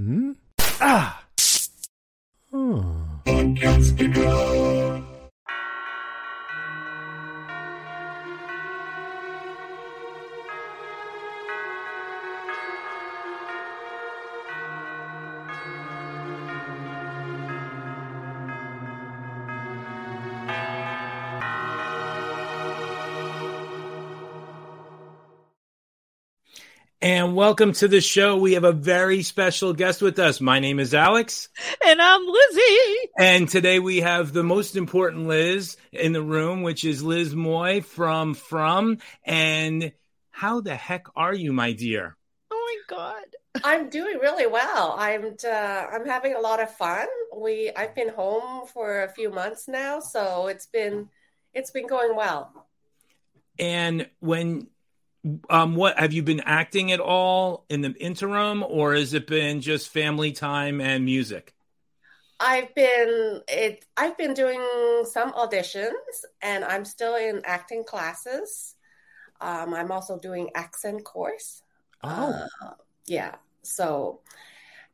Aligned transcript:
Hmm? 0.00 0.32
Ah! 0.80 1.20
Hmm. 2.50 3.20
Welcome 27.40 27.72
to 27.72 27.88
the 27.88 28.02
show. 28.02 28.36
We 28.36 28.52
have 28.52 28.64
a 28.64 28.72
very 28.72 29.22
special 29.22 29.72
guest 29.72 30.02
with 30.02 30.18
us. 30.18 30.42
My 30.42 30.58
name 30.58 30.78
is 30.78 30.92
Alex. 30.92 31.48
And 31.82 31.98
I'm 31.98 32.26
Lizzie. 32.26 33.08
And 33.18 33.48
today 33.48 33.78
we 33.78 34.02
have 34.02 34.34
the 34.34 34.42
most 34.42 34.76
important 34.76 35.26
Liz 35.26 35.78
in 35.90 36.12
the 36.12 36.20
room, 36.20 36.60
which 36.60 36.84
is 36.84 37.02
Liz 37.02 37.34
Moy 37.34 37.80
from 37.80 38.34
From. 38.34 38.98
And 39.24 39.92
how 40.30 40.60
the 40.60 40.74
heck 40.74 41.06
are 41.16 41.32
you, 41.32 41.54
my 41.54 41.72
dear? 41.72 42.14
Oh 42.50 42.78
my 42.90 42.94
God. 42.94 43.24
I'm 43.64 43.88
doing 43.88 44.18
really 44.18 44.46
well. 44.46 44.94
I'm 44.98 45.34
uh, 45.42 45.48
I'm 45.48 46.04
having 46.04 46.34
a 46.34 46.40
lot 46.40 46.60
of 46.60 46.70
fun. 46.76 47.06
We 47.34 47.72
I've 47.74 47.94
been 47.94 48.10
home 48.10 48.66
for 48.66 49.04
a 49.04 49.08
few 49.08 49.30
months 49.30 49.66
now, 49.66 50.00
so 50.00 50.48
it's 50.48 50.66
been 50.66 51.08
it's 51.54 51.70
been 51.70 51.86
going 51.86 52.14
well. 52.14 52.66
And 53.58 54.10
when 54.20 54.66
um, 55.50 55.74
what 55.76 55.98
have 55.98 56.12
you 56.12 56.22
been 56.22 56.40
acting 56.40 56.92
at 56.92 57.00
all 57.00 57.64
in 57.68 57.82
the 57.82 57.92
interim, 57.92 58.62
or 58.62 58.94
has 58.94 59.14
it 59.14 59.26
been 59.26 59.60
just 59.60 59.88
family 59.90 60.32
time 60.32 60.80
and 60.80 61.04
music? 61.04 61.54
I've 62.38 62.74
been 62.74 63.42
it. 63.48 63.84
I've 63.96 64.16
been 64.16 64.34
doing 64.34 64.62
some 65.04 65.32
auditions, 65.32 66.24
and 66.40 66.64
I'm 66.64 66.84
still 66.84 67.16
in 67.16 67.42
acting 67.44 67.84
classes. 67.84 68.76
Um, 69.40 69.74
I'm 69.74 69.92
also 69.92 70.18
doing 70.18 70.50
accent 70.54 71.04
course. 71.04 71.62
Oh, 72.02 72.44
Uh, 72.62 72.72
yeah. 73.06 73.36
So, 73.62 74.20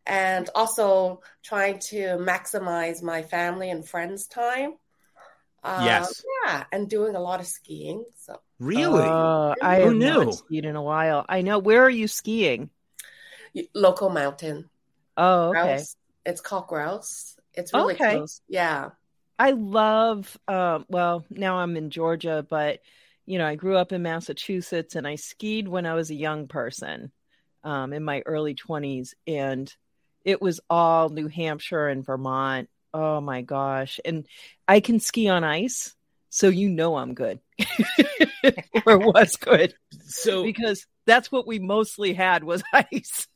and 0.07 0.51
also 0.55 1.23
trying 1.45 1.81
to 1.91 2.19
maximize 2.19 3.03
my 3.03 3.23
family 3.23 3.71
and 3.71 3.89
friends 3.89 4.27
time. 4.27 4.75
Uh, 5.67 5.83
Yes. 5.83 6.25
Yeah, 6.45 6.65
and 6.73 6.89
doing 6.89 7.17
a 7.17 7.21
lot 7.21 7.41
of 7.41 7.47
skiing. 7.47 8.05
So 8.17 8.41
really? 8.61 9.09
Uh, 9.09 9.55
I 9.63 9.77
Who 9.77 9.89
have 9.89 9.97
knew? 9.97 10.25
not 10.25 10.35
skied 10.35 10.65
in 10.65 10.77
a 10.77 10.83
while. 10.83 11.27
I 11.29 11.43
know. 11.43 11.59
Where 11.59 11.83
are 11.83 11.91
you 11.91 12.09
skiing? 12.09 12.71
local 13.75 14.11
mountain. 14.11 14.69
Oh, 15.17 15.51
okay. 15.51 15.61
Grouse. 15.63 15.97
It's 16.25 16.41
called 16.41 16.67
Grouse. 16.67 17.37
It's 17.55 17.73
really 17.73 17.95
Okay. 17.95 18.17
close. 18.17 18.41
Yeah. 18.49 18.91
I 19.39 19.51
love, 19.51 20.37
um, 20.49 20.87
well, 20.89 21.25
now 21.31 21.59
I'm 21.59 21.77
in 21.77 21.91
Georgia, 21.91 22.47
but, 22.49 22.81
you 23.27 23.39
know, 23.39 23.47
I 23.47 23.55
grew 23.55 23.77
up 23.77 23.93
in 23.93 24.03
Massachusetts 24.03 24.95
and 24.95 25.07
I 25.07 25.17
skied 25.17 25.69
when 25.69 25.85
I 25.85 25.95
was 25.95 26.11
a 26.11 26.15
young 26.15 26.49
person 26.49 27.13
um, 27.65 27.93
in 27.93 28.03
my 28.03 28.23
early 28.25 28.55
20s. 28.55 29.15
And 29.27 29.73
it 30.25 30.41
was 30.41 30.61
all 30.71 31.11
New 31.11 31.29
Hampshire 31.29 31.89
and 31.89 32.05
Vermont. 32.05 32.69
Oh 32.97 33.21
my 33.21 33.43
gosh. 33.43 34.01
And 34.07 34.27
I 34.67 34.81
can 34.81 35.01
ski 35.01 35.29
on 35.29 35.45
ice. 35.45 35.95
So 36.31 36.49
you 36.49 36.69
know 36.71 36.97
I'm 36.97 37.15
good 37.15 37.41
or 38.87 38.99
was 38.99 39.37
good 39.37 39.75
So 40.07 40.43
because 40.43 40.87
that's 41.07 41.31
what 41.31 41.47
we 41.47 41.59
mostly 41.59 42.15
had 42.15 42.43
was 42.45 42.63
ice. 42.73 43.29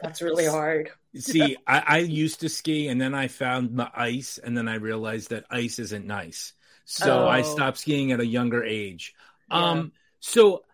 That's 0.00 0.22
really 0.22 0.46
hard. 0.46 0.90
See, 1.16 1.56
I, 1.66 1.82
I 1.86 1.98
used 1.98 2.40
to 2.40 2.48
ski 2.48 2.88
and 2.88 3.00
then 3.00 3.14
I 3.14 3.28
found 3.28 3.78
the 3.78 3.90
ice 3.94 4.38
and 4.38 4.56
then 4.56 4.68
I 4.68 4.74
realized 4.76 5.30
that 5.30 5.44
ice 5.50 5.78
isn't 5.78 6.06
nice. 6.06 6.52
So 6.84 7.28
I 7.28 7.38
Oh. 7.38 7.42
stopped 7.42 7.78
skiing 7.78 8.12
at 8.12 8.20
a 8.20 8.26
younger 8.26 8.64
age. 8.64 9.14
Yeah. 9.48 9.82
Um 9.82 9.92
so 10.20 10.64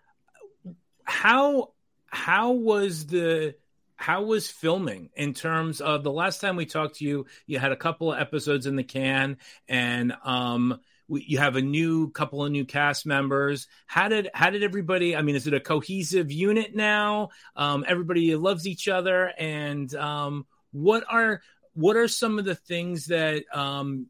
how 1.05 1.73
how 2.07 2.53
was 2.53 3.07
the 3.07 3.55
how 4.00 4.22
was 4.22 4.49
filming 4.49 5.11
in 5.15 5.34
terms 5.34 5.83
of 5.83 6.03
the 6.03 6.11
last 6.11 6.41
time 6.41 6.56
we 6.56 6.65
talked 6.65 6.97
to 6.97 7.05
you 7.05 7.27
you 7.47 7.59
had 7.59 7.71
a 7.71 7.77
couple 7.77 8.11
of 8.11 8.19
episodes 8.19 8.66
in 8.66 8.75
the 8.75 8.83
can 8.83 9.37
and 9.69 10.15
um 10.25 10.81
you 11.12 11.38
have 11.38 11.56
a 11.56 11.61
new 11.61 12.09
couple 12.10 12.44
of 12.44 12.53
new 12.53 12.65
cast 12.65 13.05
members. 13.05 13.66
How 13.87 14.09
did 14.09 14.31
how 14.33 14.50
did 14.50 14.62
everybody 14.62 15.16
i 15.16 15.22
mean 15.22 15.37
is 15.37 15.47
it 15.47 15.55
a 15.55 15.60
cohesive 15.60 16.33
unit 16.33 16.75
now? 16.75 17.28
Um 17.56 17.84
everybody 17.87 18.34
loves 18.37 18.66
each 18.66 18.89
other 18.89 19.33
and 19.39 19.94
um 19.94 20.47
what 20.72 21.05
are 21.10 21.43
what 21.75 21.97
are 21.97 22.09
some 22.09 22.39
of 22.39 22.44
the 22.44 22.55
things 22.55 23.06
that 23.06 23.44
um 23.53 24.06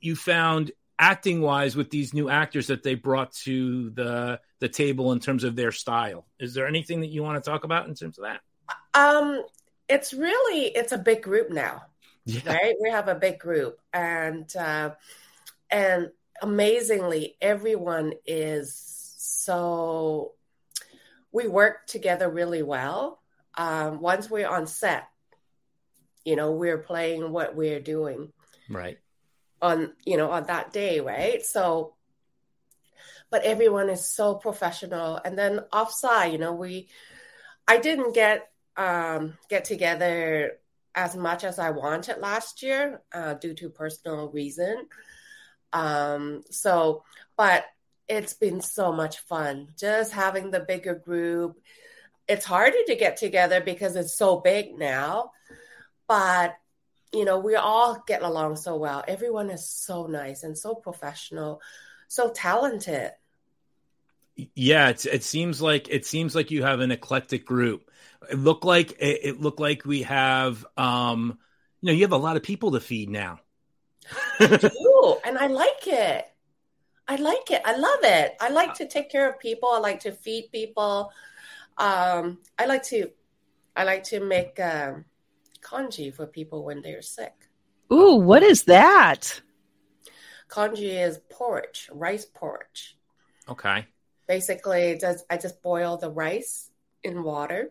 you 0.00 0.16
found 0.16 0.72
acting 0.98 1.40
wise 1.40 1.76
with 1.76 1.90
these 1.90 2.14
new 2.14 2.30
actors 2.30 2.68
that 2.68 2.82
they 2.82 2.94
brought 2.94 3.32
to 3.32 3.90
the 3.90 4.40
the 4.60 4.68
table 4.68 5.12
in 5.12 5.20
terms 5.20 5.44
of 5.44 5.54
their 5.54 5.72
style? 5.72 6.24
Is 6.38 6.54
there 6.54 6.66
anything 6.66 7.00
that 7.00 7.08
you 7.08 7.22
want 7.22 7.42
to 7.42 7.50
talk 7.50 7.64
about 7.64 7.88
in 7.88 7.94
terms 7.94 8.16
of 8.16 8.24
that 8.24 8.40
Um, 8.94 9.42
it's 9.88 10.12
really 10.12 10.66
it's 10.66 10.92
a 10.92 10.98
big 10.98 11.22
group 11.22 11.50
now, 11.50 11.82
yeah 12.24 12.40
right? 12.46 12.74
We 12.80 12.90
have 12.90 13.08
a 13.08 13.14
big 13.14 13.38
group, 13.38 13.80
and 13.92 14.54
uh, 14.56 14.90
and 15.70 16.10
amazingly, 16.40 17.36
everyone 17.40 18.12
is 18.26 18.74
so. 19.18 20.32
We 21.32 21.48
work 21.48 21.86
together 21.86 22.28
really 22.28 22.62
well. 22.62 23.20
Um, 23.56 24.00
once 24.00 24.30
we're 24.30 24.48
on 24.48 24.66
set, 24.66 25.08
you 26.24 26.36
know, 26.36 26.52
we're 26.52 26.78
playing 26.78 27.32
what 27.32 27.56
we're 27.56 27.80
doing. 27.80 28.32
right 28.68 28.98
on 29.62 29.92
you 30.04 30.16
know 30.16 30.30
on 30.30 30.44
that 30.46 30.72
day 30.72 30.98
right 31.00 31.46
so 31.46 31.94
but 33.30 33.44
everyone 33.44 33.88
is 33.88 34.04
so 34.04 34.34
professional 34.34 35.18
and 35.24 35.38
then 35.38 35.60
offside 35.72 36.32
you 36.32 36.38
know 36.38 36.52
we 36.52 36.88
i 37.68 37.78
didn't 37.78 38.12
get 38.12 38.50
um 38.76 39.36
get 39.48 39.64
together 39.64 40.58
as 40.94 41.16
much 41.16 41.44
as 41.44 41.58
i 41.58 41.70
wanted 41.70 42.18
last 42.18 42.62
year 42.62 43.02
uh, 43.12 43.34
due 43.34 43.54
to 43.54 43.68
personal 43.68 44.30
reason 44.30 44.86
um 45.72 46.42
so 46.50 47.02
but 47.36 47.64
it's 48.08 48.34
been 48.34 48.60
so 48.60 48.92
much 48.92 49.18
fun 49.20 49.68
just 49.78 50.12
having 50.12 50.50
the 50.50 50.60
bigger 50.60 50.94
group 50.94 51.60
it's 52.28 52.44
harder 52.44 52.78
to 52.86 52.94
get 52.94 53.16
together 53.16 53.60
because 53.60 53.96
it's 53.96 54.16
so 54.16 54.40
big 54.40 54.78
now 54.78 55.30
but 56.08 56.56
you 57.12 57.24
know, 57.24 57.38
we 57.38 57.54
all 57.56 58.02
get 58.06 58.22
along 58.22 58.56
so 58.56 58.76
well. 58.76 59.04
Everyone 59.06 59.50
is 59.50 59.68
so 59.68 60.06
nice 60.06 60.42
and 60.42 60.56
so 60.56 60.74
professional, 60.74 61.60
so 62.08 62.30
talented. 62.30 63.10
Yeah 64.54 64.88
it's, 64.88 65.06
it 65.06 65.22
seems 65.22 65.60
like 65.60 65.88
it 65.88 66.06
seems 66.06 66.34
like 66.34 66.50
you 66.50 66.62
have 66.62 66.80
an 66.80 66.90
eclectic 66.90 67.44
group 67.46 67.90
it 68.30 68.38
looked 68.38 68.64
like 68.64 68.92
it, 68.92 69.20
it 69.22 69.40
looked 69.40 69.60
like 69.60 69.84
we 69.84 70.02
have 70.02 70.64
um 70.76 71.38
you 71.80 71.86
know 71.88 71.92
you 71.92 72.02
have 72.02 72.12
a 72.12 72.16
lot 72.16 72.36
of 72.36 72.42
people 72.42 72.72
to 72.72 72.80
feed 72.80 73.10
now 73.10 73.40
Ooh, 74.40 75.16
and 75.24 75.38
I 75.38 75.46
like 75.46 75.86
it. 75.86 76.26
I 77.08 77.16
like 77.16 77.50
it. 77.50 77.62
I 77.64 77.76
love 77.76 78.00
it. 78.02 78.36
I 78.40 78.48
like 78.50 78.74
to 78.74 78.86
take 78.86 79.10
care 79.10 79.28
of 79.28 79.38
people. 79.38 79.68
I 79.70 79.78
like 79.78 80.00
to 80.00 80.12
feed 80.12 80.50
people. 80.52 81.12
Um, 81.78 82.38
I 82.58 82.66
like 82.66 82.82
to, 82.84 83.10
I 83.76 83.84
like 83.84 84.04
to 84.04 84.20
make 84.20 84.58
um, 84.60 85.04
congee 85.60 86.10
for 86.10 86.26
people 86.26 86.64
when 86.64 86.82
they're 86.82 87.02
sick. 87.02 87.34
Ooh, 87.92 88.16
what 88.16 88.42
is 88.42 88.64
that? 88.64 89.40
Congee 90.48 90.98
is 90.98 91.18
porridge, 91.30 91.88
rice 91.92 92.24
porridge. 92.26 92.96
okay 93.48 93.86
basically 94.26 94.82
it 94.90 95.00
does 95.00 95.24
i 95.30 95.36
just 95.36 95.62
boil 95.62 95.96
the 95.96 96.10
rice 96.10 96.70
in 97.02 97.22
water 97.22 97.70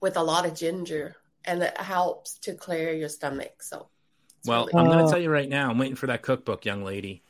with 0.00 0.16
a 0.16 0.22
lot 0.22 0.46
of 0.46 0.54
ginger 0.54 1.16
and 1.44 1.62
it 1.62 1.76
helps 1.80 2.34
to 2.40 2.54
clear 2.54 2.92
your 2.92 3.08
stomach 3.08 3.62
so 3.62 3.88
well 4.44 4.66
really- 4.66 4.74
i'm 4.80 4.86
gonna 4.90 5.06
Oh. 5.06 5.10
tell 5.10 5.20
you 5.20 5.30
right 5.30 5.48
now 5.48 5.70
i'm 5.70 5.78
waiting 5.78 5.96
for 5.96 6.08
that 6.08 6.22
cookbook 6.22 6.64
young 6.64 6.84
lady 6.84 7.22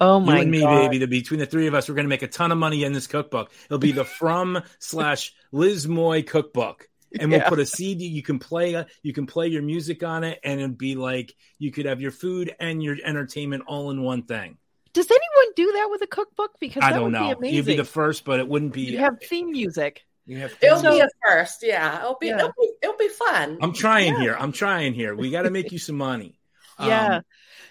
Oh 0.00 0.20
my 0.20 0.26
god 0.26 0.34
you 0.36 0.42
and 0.42 0.50
me, 0.52 0.60
god. 0.60 0.78
baby. 0.82 0.98
The, 0.98 1.06
between 1.08 1.40
the 1.40 1.46
three 1.46 1.66
of 1.66 1.74
us, 1.74 1.88
we're 1.88 1.96
going 1.96 2.04
to 2.04 2.08
make 2.08 2.22
a 2.22 2.28
ton 2.28 2.52
of 2.52 2.58
money 2.58 2.84
in 2.84 2.92
this 2.92 3.08
cookbook. 3.08 3.50
It'll 3.64 3.78
be 3.80 3.90
the 3.90 4.04
From 4.04 4.62
slash 4.78 5.34
Liz 5.50 5.88
Moy 5.88 6.22
cookbook, 6.22 6.88
and 7.18 7.32
we'll 7.32 7.40
Yeah. 7.40 7.48
put 7.48 7.58
a 7.58 7.66
CD. 7.66 8.06
You 8.06 8.22
can 8.22 8.38
play, 8.38 8.76
uh, 8.76 8.84
you 9.02 9.12
can 9.12 9.26
play 9.26 9.48
your 9.48 9.62
music 9.62 10.04
on 10.04 10.22
it, 10.22 10.38
and 10.44 10.60
it'd 10.60 10.78
be 10.78 10.94
like 10.94 11.34
you 11.58 11.72
could 11.72 11.86
have 11.86 12.00
your 12.00 12.12
food 12.12 12.54
and 12.60 12.80
your 12.80 12.96
entertainment 13.04 13.64
all 13.66 13.90
in 13.90 14.00
one 14.00 14.22
thing. 14.22 14.58
Does 14.98 15.10
anyone 15.10 15.52
do 15.54 15.72
that 15.76 15.88
with 15.92 16.02
a 16.02 16.08
cookbook? 16.08 16.58
Because 16.58 16.82
I 16.82 16.90
don't 16.92 17.12
know. 17.12 17.36
be. 17.36 17.50
You'd 17.50 17.66
be 17.66 17.76
the 17.76 17.84
first, 17.84 18.24
but 18.24 18.40
it 18.40 18.48
wouldn't 18.48 18.72
be. 18.72 18.82
You 18.82 18.98
have 18.98 19.20
theme 19.22 19.52
music. 19.52 20.04
you 20.26 20.38
have- 20.38 20.56
it'll 20.60 20.80
So- 20.80 20.90
be 20.92 21.00
a 21.00 21.08
first 21.24 21.62
yeah 21.62 22.00
it'll 22.00 22.16
be, 22.20 22.26
Yeah. 22.26 22.38
It'll, 22.38 22.52
be 22.60 22.70
it'll 22.82 22.96
be 22.98 23.08
fun 23.08 23.58
I'm 23.62 23.72
trying 23.72 24.14
Yeah. 24.14 24.20
here. 24.20 24.36
I'm 24.38 24.52
trying 24.52 24.92
here. 24.92 25.14
We 25.14 25.30
got 25.30 25.42
to 25.42 25.50
make 25.50 25.70
you 25.72 25.78
some 25.78 25.96
money. 25.96 26.38
Yeah. 26.80 27.16
Um, 27.18 27.22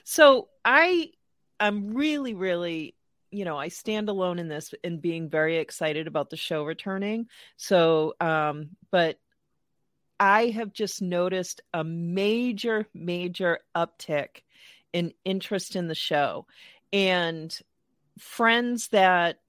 So 0.05 0.47
I 0.65 1.11
I'm 1.59 1.93
really, 1.93 2.33
really, 2.33 2.95
you 3.29 3.43
know, 3.45 3.57
I 3.57 3.67
stand 3.67 4.07
alone 4.09 4.39
in 4.39 4.47
this 4.47 4.73
and 4.83 5.01
being 5.01 5.29
very 5.29 5.57
excited 5.57 6.07
about 6.07 6.29
the 6.29 6.37
show 6.37 6.63
returning. 6.63 7.27
So 7.57 8.15
um, 8.21 8.69
but 8.89 9.19
I 10.19 10.47
have 10.47 10.73
just 10.73 11.01
noticed 11.01 11.61
a 11.73 11.83
major, 11.83 12.87
major 12.93 13.59
uptick 13.75 14.41
in 14.93 15.13
interest 15.25 15.75
in 15.75 15.87
the 15.87 15.93
show. 15.95 16.47
And 16.93 17.57
friends 18.19 18.89
that, 18.89 19.39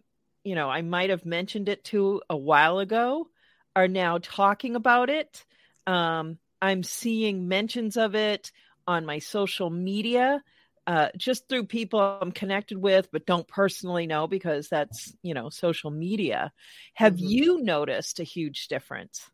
you 0.44 0.54
know, 0.54 0.68
I 0.68 0.82
might 0.82 1.10
have 1.10 1.26
mentioned 1.26 1.68
it 1.68 1.84
to 1.84 2.22
a 2.28 2.36
while 2.36 2.78
ago 2.78 3.28
are 3.76 3.88
now 3.88 4.18
talking 4.20 4.76
about 4.76 5.10
it. 5.10 5.44
Um, 5.86 6.38
I'm 6.60 6.82
seeing 6.82 7.48
mentions 7.48 7.96
of 7.96 8.14
it 8.14 8.50
on 8.86 9.06
my 9.06 9.20
social 9.20 9.70
media. 9.70 10.42
Uh, 10.86 11.10
just 11.18 11.50
through 11.50 11.64
people 11.64 12.00
I'm 12.00 12.32
connected 12.32 12.78
with, 12.78 13.10
but 13.12 13.26
don't 13.26 13.46
personally 13.46 14.06
know 14.06 14.26
because 14.26 14.70
that's, 14.70 15.14
you 15.22 15.34
know, 15.34 15.50
social 15.50 15.90
media. 15.90 16.50
Have 16.94 17.16
mm-hmm. 17.16 17.26
you 17.26 17.62
noticed 17.62 18.20
a 18.20 18.24
huge 18.24 18.68
difference? 18.68 19.30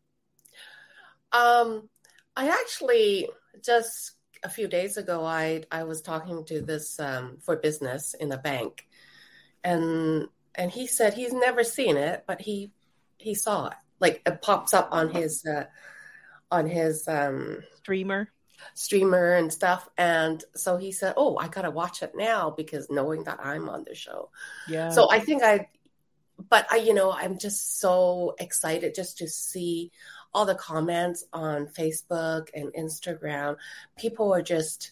Um, 1.31 1.89
I 2.35 2.49
actually 2.49 3.29
just 3.63 4.11
a 4.45 4.49
few 4.49 4.67
days 4.67 4.95
ago, 4.97 5.25
I 5.25 5.63
I 5.71 5.83
was 5.83 6.01
talking 6.01 6.45
to 6.45 6.61
this 6.61 6.99
um, 6.99 7.37
for 7.41 7.57
business 7.57 8.13
in 8.13 8.31
a 8.31 8.37
bank, 8.37 8.87
and 9.63 10.27
and 10.53 10.71
he 10.71 10.87
said 10.87 11.13
he's 11.13 11.33
never 11.33 11.63
seen 11.63 11.97
it, 11.97 12.23
but 12.27 12.41
he 12.41 12.71
he 13.17 13.33
saw 13.33 13.67
it. 13.67 13.77
Like 13.99 14.21
it 14.25 14.41
pops 14.41 14.73
up 14.73 14.89
on 14.91 15.09
his 15.09 15.43
uh, 15.45 15.65
on 16.51 16.69
his 16.69 17.07
um, 17.07 17.63
streamer. 17.77 18.29
streamer 18.73 19.33
and 19.33 19.51
stuff. 19.51 19.89
And 19.97 20.43
so 20.55 20.77
he 20.77 20.91
said 20.91 21.13
oh 21.17 21.37
i 21.37 21.47
gotta 21.47 21.71
watch 21.71 22.01
it 22.03 22.13
now 22.15 22.51
because 22.51 22.89
knowing 22.89 23.23
that 23.25 23.39
i'm 23.43 23.69
on 23.69 23.83
the 23.83 23.95
show. 23.95 24.29
Yeah. 24.67 24.89
So 24.89 25.09
i 25.11 25.19
think 25.19 25.43
i 25.43 25.67
but 26.49 26.65
i 26.71 26.77
you 26.77 26.93
know 26.93 27.11
i'm 27.11 27.37
just 27.37 27.79
so 27.79 28.35
excited 28.39 28.95
just 28.95 29.17
to 29.19 29.27
see 29.27 29.91
all 30.35 30.45
the 30.45 30.55
comments 30.55 31.23
on 31.33 31.65
Facebook 31.67 32.49
and 32.53 32.73
Instagram, 32.73 33.55
people 33.97 34.33
are 34.33 34.41
just 34.41 34.91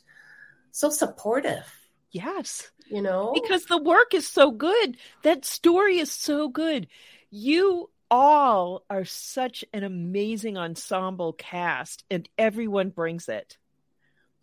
so 0.72 0.90
supportive. 0.90 1.66
Yes. 2.12 2.72
You 2.88 3.02
know, 3.02 3.32
because 3.34 3.66
the 3.66 3.78
work 3.82 4.14
is 4.14 4.28
so 4.28 4.52
good. 4.52 4.98
That 5.24 5.46
story 5.46 6.00
is 6.00 6.12
so 6.12 6.48
good. 6.48 6.88
You 7.30 7.90
all 8.10 8.84
are 8.90 9.06
such 9.06 9.66
an 9.74 9.84
amazing 9.84 10.58
ensemble 10.58 11.34
cast, 11.34 12.04
and 12.12 12.28
everyone 12.38 12.90
brings 12.90 13.28
it. 13.28 13.58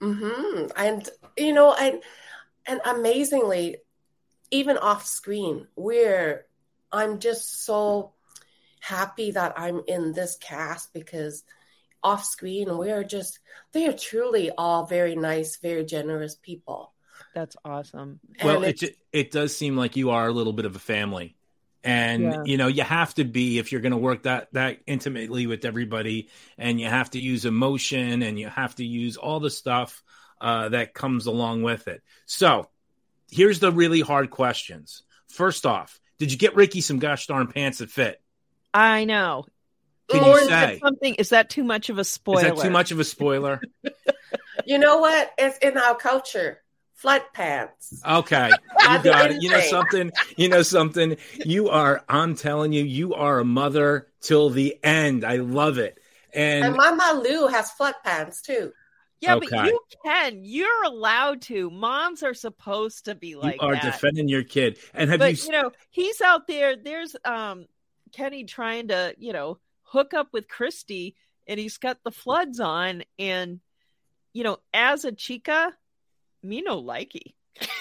hmm 0.00 0.66
And 0.76 1.08
you 1.36 1.52
know, 1.52 1.74
and 1.74 2.02
and 2.66 2.80
amazingly, 2.84 3.76
even 4.50 4.76
off 4.78 5.06
screen, 5.06 5.66
we're 5.76 6.46
I'm 6.92 7.20
just 7.20 7.64
so 7.64 8.12
happy 8.80 9.30
that 9.32 9.54
I'm 9.56 9.82
in 9.86 10.12
this 10.12 10.36
cast 10.40 10.92
because 10.92 11.44
off 12.02 12.24
screen 12.24 12.76
we're 12.78 13.04
just 13.04 13.38
they 13.72 13.86
are 13.86 13.92
truly 13.92 14.50
all 14.50 14.86
very 14.86 15.14
nice, 15.14 15.56
very 15.56 15.84
generous 15.84 16.34
people. 16.34 16.92
That's 17.34 17.56
awesome. 17.64 18.20
well, 18.42 18.64
it 18.64 18.82
it 19.12 19.30
does 19.30 19.56
seem 19.56 19.76
like 19.76 19.96
you 19.96 20.10
are 20.10 20.26
a 20.26 20.32
little 20.32 20.52
bit 20.52 20.64
of 20.64 20.76
a 20.76 20.80
family. 20.80 21.36
And 21.82 22.22
yeah. 22.24 22.42
you 22.44 22.56
know, 22.58 22.66
you 22.66 22.82
have 22.82 23.14
to 23.14 23.24
be 23.24 23.58
if 23.58 23.72
you're 23.72 23.80
going 23.80 23.92
to 23.92 23.98
work 23.98 24.24
that 24.24 24.48
that 24.52 24.78
intimately 24.86 25.46
with 25.46 25.64
everybody 25.64 26.28
and 26.58 26.80
you 26.80 26.86
have 26.86 27.10
to 27.10 27.20
use 27.20 27.44
emotion 27.44 28.22
and 28.22 28.38
you 28.38 28.48
have 28.48 28.74
to 28.76 28.84
use 28.84 29.16
all 29.16 29.40
the 29.40 29.50
stuff 29.50 30.02
uh, 30.40 30.70
that 30.70 30.94
comes 30.94 31.26
along 31.26 31.62
with 31.62 31.88
it. 31.88 32.02
So, 32.26 32.68
here's 33.30 33.60
the 33.60 33.72
really 33.72 34.00
hard 34.00 34.30
questions. 34.30 35.02
First 35.28 35.64
off, 35.64 36.00
did 36.18 36.32
you 36.32 36.38
get 36.38 36.56
Ricky 36.56 36.80
some 36.80 36.98
gosh 36.98 37.26
darn 37.26 37.46
pants 37.46 37.78
that 37.78 37.90
fit? 37.90 38.19
I 38.72 39.04
know. 39.04 39.46
Can 40.10 40.24
or 40.24 40.40
you 40.40 40.48
say 40.48 40.78
something? 40.82 41.14
Is 41.14 41.30
that 41.30 41.50
too 41.50 41.64
much 41.64 41.88
of 41.88 41.98
a 41.98 42.04
spoiler? 42.04 42.40
Is 42.40 42.56
that 42.56 42.62
too 42.62 42.70
much 42.70 42.90
of 42.90 42.98
a 42.98 43.04
spoiler? 43.04 43.60
you 44.66 44.78
know 44.78 44.98
what? 44.98 45.32
It's 45.38 45.58
in 45.58 45.78
our 45.78 45.94
culture. 45.94 46.60
Flood 46.94 47.22
pants. 47.32 48.02
Okay, 48.06 48.50
you 48.80 49.02
got 49.02 49.30
it. 49.30 49.42
You 49.42 49.50
know 49.50 49.60
something. 49.60 50.12
You 50.36 50.48
know 50.48 50.62
something. 50.62 51.16
You 51.46 51.70
are. 51.70 52.04
I'm 52.08 52.34
telling 52.34 52.72
you, 52.72 52.84
you 52.84 53.14
are 53.14 53.38
a 53.38 53.44
mother 53.44 54.08
till 54.20 54.50
the 54.50 54.76
end. 54.84 55.24
I 55.24 55.36
love 55.36 55.78
it. 55.78 55.98
And, 56.34 56.64
and 56.66 56.76
Mama 56.76 57.22
Liu 57.24 57.46
has 57.46 57.70
flood 57.70 57.94
pants 58.04 58.42
too. 58.42 58.72
Yeah, 59.20 59.36
okay. 59.36 59.48
but 59.50 59.66
you 59.66 59.80
can. 60.04 60.40
You're 60.44 60.84
allowed 60.84 61.42
to. 61.42 61.70
Moms 61.70 62.22
are 62.22 62.34
supposed 62.34 63.06
to 63.06 63.14
be 63.14 63.34
like. 63.34 63.60
You 63.62 63.68
are 63.68 63.74
that. 63.74 63.82
defending 63.82 64.28
your 64.28 64.44
kid, 64.44 64.78
and 64.92 65.08
have 65.08 65.20
but, 65.20 65.38
you? 65.38 65.44
You 65.46 65.52
know, 65.52 65.70
he's 65.88 66.20
out 66.20 66.46
there. 66.46 66.76
There's 66.76 67.16
um 67.24 67.66
Kenny 68.12 68.44
trying 68.44 68.88
to, 68.88 69.14
you 69.18 69.32
know, 69.32 69.58
hook 69.82 70.14
up 70.14 70.28
with 70.32 70.48
Kristi 70.48 71.14
and 71.46 71.58
he's 71.58 71.78
got 71.78 71.98
the 72.04 72.10
floods 72.10 72.60
on. 72.60 73.02
And, 73.18 73.60
you 74.32 74.44
know, 74.44 74.58
as 74.72 75.04
a 75.04 75.12
chica, 75.12 75.72
me 76.42 76.62
no 76.62 76.82
likey. 76.82 77.34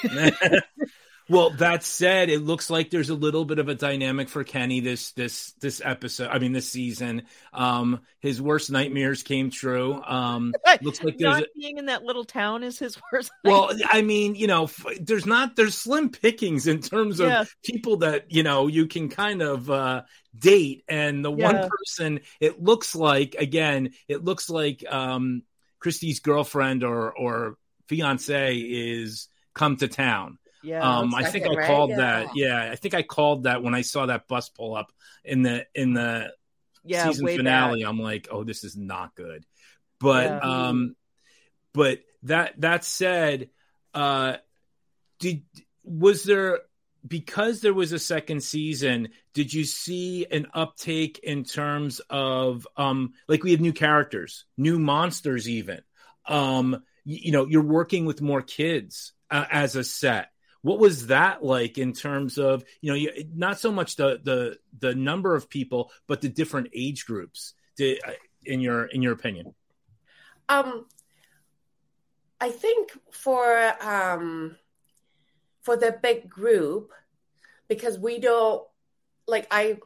Well, 1.29 1.51
that 1.51 1.83
said, 1.83 2.29
it 2.29 2.43
looks 2.43 2.71
like 2.71 2.89
there's 2.89 3.11
a 3.11 3.15
little 3.15 3.45
bit 3.45 3.59
of 3.59 3.69
a 3.69 3.75
dynamic 3.75 4.29
for 4.29 4.43
Kenny 4.43 4.79
this 4.79 5.11
this 5.11 5.51
this 5.61 5.79
episode. 5.83 6.29
I 6.29 6.39
mean, 6.39 6.53
this 6.53 6.69
season. 6.71 7.23
Um, 7.53 8.01
his 8.19 8.41
worst 8.41 8.71
nightmares 8.71 9.21
came 9.21 9.51
true. 9.51 10.01
Um, 10.01 10.53
looks 10.81 11.03
like 11.03 11.17
there's 11.19 11.35
not 11.35 11.43
a, 11.43 11.49
being 11.55 11.77
in 11.77 11.85
that 11.85 12.03
little 12.03 12.23
town 12.23 12.63
is 12.63 12.79
his 12.79 12.97
worst. 13.13 13.31
Well, 13.43 13.67
nightmare. 13.67 13.87
I 13.91 14.01
mean, 14.01 14.33
you 14.35 14.47
know, 14.47 14.69
there's 14.99 15.27
not 15.27 15.55
there's 15.55 15.75
slim 15.75 16.09
pickings 16.09 16.65
in 16.65 16.81
terms 16.81 17.19
of 17.19 17.27
yeah. 17.27 17.43
people 17.63 17.97
that 17.97 18.31
you 18.31 18.41
know 18.41 18.65
you 18.65 18.87
can 18.87 19.07
kind 19.09 19.43
of 19.43 19.69
uh, 19.69 20.03
date, 20.37 20.83
and 20.87 21.23
the 21.23 21.31
yeah. 21.31 21.45
one 21.45 21.69
person 21.69 22.21
it 22.39 22.61
looks 22.61 22.95
like 22.95 23.35
again, 23.37 23.91
it 24.07 24.23
looks 24.23 24.49
like 24.49 24.83
um, 24.89 25.43
Kristi's 25.79 26.21
girlfriend 26.21 26.83
or 26.83 27.15
or 27.15 27.57
fiance 27.87 28.57
is 28.57 29.27
come 29.53 29.77
to 29.77 29.87
town. 29.87 30.39
Yeah, 30.61 30.81
um, 30.81 31.15
I 31.15 31.23
think 31.23 31.45
I 31.45 31.53
right? 31.53 31.67
called 31.67 31.91
yeah. 31.91 31.97
that. 31.97 32.27
Yeah, 32.35 32.69
I 32.71 32.75
think 32.75 32.93
I 32.93 33.03
called 33.03 33.43
that 33.43 33.63
when 33.63 33.73
I 33.73 33.81
saw 33.81 34.05
that 34.07 34.27
bus 34.27 34.49
pull 34.49 34.75
up 34.75 34.91
in 35.23 35.41
the 35.41 35.65
in 35.73 35.93
the 35.93 36.33
yeah, 36.83 37.07
season 37.07 37.27
finale. 37.27 37.83
Back. 37.83 37.89
I'm 37.89 37.99
like, 37.99 38.27
oh, 38.31 38.43
this 38.43 38.63
is 38.63 38.75
not 38.75 39.15
good. 39.15 39.45
But 39.99 40.25
yeah. 40.25 40.39
um, 40.39 40.95
but 41.73 41.99
that 42.23 42.59
that 42.59 42.83
said, 42.83 43.49
uh, 43.93 44.37
did 45.19 45.43
was 45.83 46.23
there 46.23 46.59
because 47.07 47.61
there 47.61 47.73
was 47.73 47.91
a 47.91 47.99
second 47.99 48.43
season? 48.43 49.09
Did 49.33 49.53
you 49.53 49.63
see 49.63 50.25
an 50.29 50.47
uptake 50.53 51.19
in 51.23 51.43
terms 51.43 52.01
of 52.09 52.67
um, 52.75 53.13
like 53.27 53.43
we 53.43 53.51
have 53.51 53.61
new 53.61 53.73
characters, 53.73 54.45
new 54.57 54.79
monsters, 54.79 55.47
even? 55.47 55.81
Um, 56.25 56.83
you, 57.05 57.19
you 57.23 57.31
know, 57.31 57.47
you're 57.47 57.63
working 57.63 58.05
with 58.05 58.21
more 58.21 58.41
kids 58.41 59.13
uh, 59.31 59.45
as 59.49 59.75
a 59.75 59.83
set 59.83 60.29
what 60.61 60.79
was 60.79 61.07
that 61.07 61.43
like 61.43 61.77
in 61.77 61.93
terms 61.93 62.37
of 62.37 62.63
you 62.81 62.91
know 62.91 62.95
you, 62.95 63.11
not 63.33 63.59
so 63.59 63.71
much 63.71 63.95
the 63.95 64.19
the 64.23 64.57
the 64.79 64.95
number 64.95 65.35
of 65.35 65.49
people 65.49 65.91
but 66.07 66.21
the 66.21 66.29
different 66.29 66.69
age 66.73 67.05
groups? 67.05 67.53
Did, 67.77 67.99
uh, 68.05 68.11
in 68.45 68.59
your 68.59 68.85
in 68.85 69.01
your 69.01 69.13
opinion? 69.13 69.53
Um 70.47 70.85
i 72.41 72.49
think 72.49 72.91
for 73.11 73.73
um 73.81 74.55
for 75.61 75.75
the 75.75 75.97
big 76.01 76.29
group 76.29 76.91
because 77.67 77.99
we 77.99 78.19
don't 78.19 78.63
like 79.27 79.45
i 79.51 79.77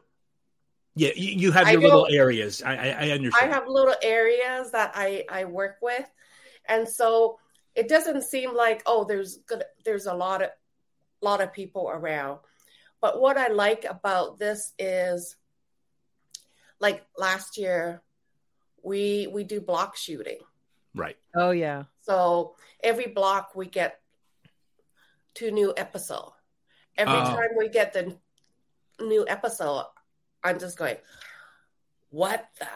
yeah 0.95 1.09
you, 1.15 1.31
you 1.37 1.51
have 1.51 1.71
your 1.71 1.81
little 1.81 2.07
areas. 2.09 2.61
I, 2.61 2.75
I 2.75 2.87
i 2.87 3.09
understand. 3.11 3.51
I 3.51 3.55
have 3.55 3.67
little 3.67 3.95
areas 4.01 4.71
that 4.71 4.91
i 4.95 5.25
i 5.29 5.45
work 5.45 5.77
with. 5.81 6.09
And 6.65 6.87
so 6.87 7.39
it 7.75 7.89
doesn't 7.89 8.23
seem 8.23 8.55
like 8.55 8.81
oh 8.85 9.03
there's 9.03 9.37
good 9.47 9.63
there's 9.83 10.05
a 10.05 10.13
lot 10.13 10.41
of 10.41 10.49
lot 11.23 11.41
of 11.41 11.53
people 11.53 11.89
around. 11.89 12.39
But 13.01 13.19
what 13.19 13.37
I 13.37 13.47
like 13.47 13.85
about 13.85 14.39
this 14.39 14.73
is 14.79 15.35
like 16.79 17.05
last 17.17 17.57
year 17.57 18.01
we 18.83 19.27
we 19.31 19.43
do 19.43 19.61
block 19.61 19.95
shooting. 19.95 20.39
Right. 20.95 21.17
Oh 21.35 21.51
yeah. 21.51 21.83
So 22.01 22.55
every 22.83 23.07
block 23.07 23.55
we 23.55 23.65
get 23.65 23.99
two 25.33 25.51
new 25.51 25.73
episode. 25.75 26.33
Every 26.97 27.13
oh. 27.13 27.23
time 27.23 27.49
we 27.57 27.69
get 27.69 27.93
the 27.93 28.15
new 29.01 29.25
episode, 29.27 29.85
I'm 30.43 30.59
just 30.59 30.77
going, 30.77 30.97
what 32.09 32.45
the 32.59 32.67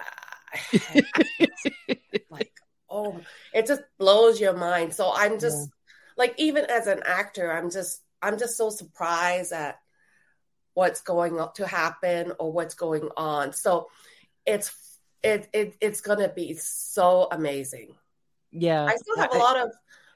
like 2.31 2.51
oh 2.89 3.19
it 3.53 3.67
just 3.67 3.83
blows 3.99 4.39
your 4.39 4.55
mind. 4.55 4.93
So 4.93 5.11
I'm 5.13 5.39
just 5.39 5.57
yeah. 5.57 5.73
like 6.17 6.33
even 6.37 6.65
as 6.65 6.87
an 6.87 7.01
actor, 7.05 7.51
I'm 7.51 7.69
just 7.69 8.01
I'm 8.21 8.37
just 8.37 8.57
so 8.57 8.69
surprised 8.69 9.51
at 9.51 9.79
what's 10.73 11.01
going 11.01 11.39
to 11.55 11.67
happen 11.67 12.33
or 12.39 12.51
what's 12.51 12.75
going 12.75 13.09
on. 13.17 13.53
So 13.53 13.87
it's 14.45 14.99
it, 15.23 15.49
it 15.53 15.75
it's 15.81 16.01
gonna 16.01 16.29
be 16.29 16.53
so 16.55 17.27
amazing. 17.31 17.95
Yeah, 18.51 18.85
I 18.85 18.95
still 18.95 19.17
have 19.17 19.33
a 19.33 19.37
lot 19.37 19.57
of 19.57 19.71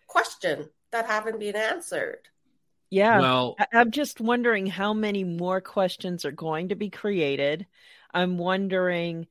questions 0.07 0.67
that 0.91 1.05
haven't 1.05 1.39
been 1.39 1.55
answered. 1.55 2.27
Yeah, 2.89 3.19
well, 3.19 3.55
I'm 3.73 3.91
just 3.91 4.19
wondering 4.19 4.67
how 4.67 4.93
many 4.93 5.23
more 5.23 5.61
questions 5.61 6.25
are 6.25 6.31
going 6.31 6.69
to 6.69 6.75
be 6.75 6.89
created. 6.89 7.65
I'm 8.13 8.37
wondering 8.37 9.27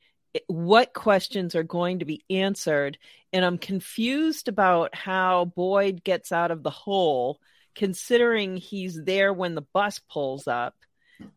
what 0.46 0.94
questions 0.94 1.54
are 1.54 1.62
going 1.62 1.98
to 1.98 2.04
be 2.04 2.22
answered 2.30 2.96
and 3.32 3.44
i'm 3.44 3.58
confused 3.58 4.46
about 4.46 4.94
how 4.94 5.44
boyd 5.44 6.04
gets 6.04 6.30
out 6.30 6.52
of 6.52 6.62
the 6.62 6.70
hole 6.70 7.40
considering 7.74 8.56
he's 8.56 9.00
there 9.02 9.32
when 9.32 9.54
the 9.54 9.66
bus 9.72 10.00
pulls 10.10 10.46
up 10.48 10.74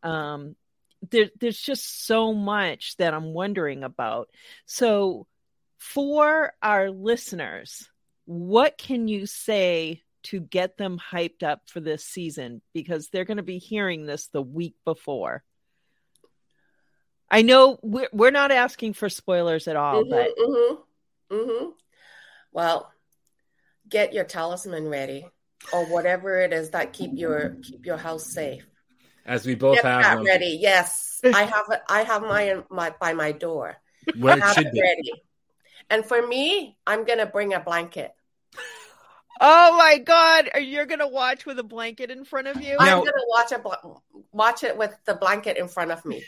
um, 0.02 0.56
there, 1.12 1.30
there's 1.40 1.60
just 1.60 2.06
so 2.06 2.34
much 2.34 2.96
that 2.98 3.14
i'm 3.14 3.34
wondering 3.34 3.84
about. 3.84 4.30
So 4.66 5.28
for 5.78 6.54
our 6.62 6.90
listeners 6.92 7.90
what 8.26 8.78
can 8.78 9.08
you 9.08 9.26
say 9.26 10.02
to 10.24 10.40
get 10.40 10.78
them 10.78 11.00
hyped 11.12 11.44
up 11.44 11.64
for 11.68 11.80
this 11.80 12.06
season? 12.06 12.62
Because 12.74 13.10
they're 13.10 13.26
going 13.26 13.38
to 13.38 13.44
be 13.44 13.58
hearing 13.58 14.06
this 14.06 14.28
the 14.28 14.42
week 14.42 14.76
before. 14.86 15.44
I 17.30 17.42
know 17.42 17.80
we're 17.82 18.10
we're 18.14 18.32
not 18.32 18.52
asking 18.52 18.94
for 18.94 19.10
spoilers 19.10 19.68
at 19.68 19.76
all, 19.76 20.04
Mhm, 20.04 20.10
but 20.10 20.30
mhm, 20.38 20.78
mm-hmm. 21.32 21.70
well, 22.52 22.92
get 23.90 24.14
your 24.14 24.24
talisman 24.24 24.88
ready, 24.88 25.26
or 25.72 25.86
whatever 25.86 26.40
it 26.42 26.52
is 26.54 26.72
that 26.72 26.94
keep 26.94 27.12
your 27.14 27.58
keep 27.64 27.86
your 27.86 27.98
house 27.98 28.26
safe. 28.34 28.66
As 29.26 29.46
we 29.46 29.56
both 29.56 29.76
Get 29.76 29.86
have 29.86 30.02
that 30.04 30.16
them 30.16 30.26
ready. 30.26 30.58
Yes, 30.60 31.22
I 31.24 31.44
have 31.44 31.66
it. 31.72 31.82
I 31.88 32.04
have 32.04 32.22
mine 32.24 32.64
my 32.70 32.94
by 33.00 33.14
my 33.14 33.32
door. 33.32 33.78
where 34.18 34.34
I 34.34 34.38
it 34.38 34.44
have 34.44 34.54
should 34.56 34.68
it 34.68 34.74
be. 34.74 34.82
ready. 34.82 35.12
And 35.90 36.06
for 36.06 36.26
me, 36.26 36.78
I'm 36.86 37.06
gonna 37.06 37.26
bring 37.26 37.54
a 37.54 37.60
blanket. 37.60 38.12
oh 39.42 39.78
my 39.78 39.98
god, 40.00 40.50
are 40.54 40.60
you 40.60 40.86
going 40.86 41.00
to 41.00 41.08
watch 41.08 41.46
with 41.46 41.58
a 41.60 41.64
blanket 41.64 42.12
in 42.12 42.24
front 42.26 42.48
of 42.48 42.62
you? 42.62 42.76
Now- 42.80 43.00
I'm 43.00 43.06
gonna 43.06 43.12
watch 43.28 43.52
a 43.52 43.60
bl- 43.60 43.98
watch 44.32 44.64
it 44.64 44.78
with 44.78 44.96
the 45.06 45.16
blanket 45.16 45.58
in 45.58 45.68
front 45.68 45.92
of 45.92 46.04
me, 46.06 46.24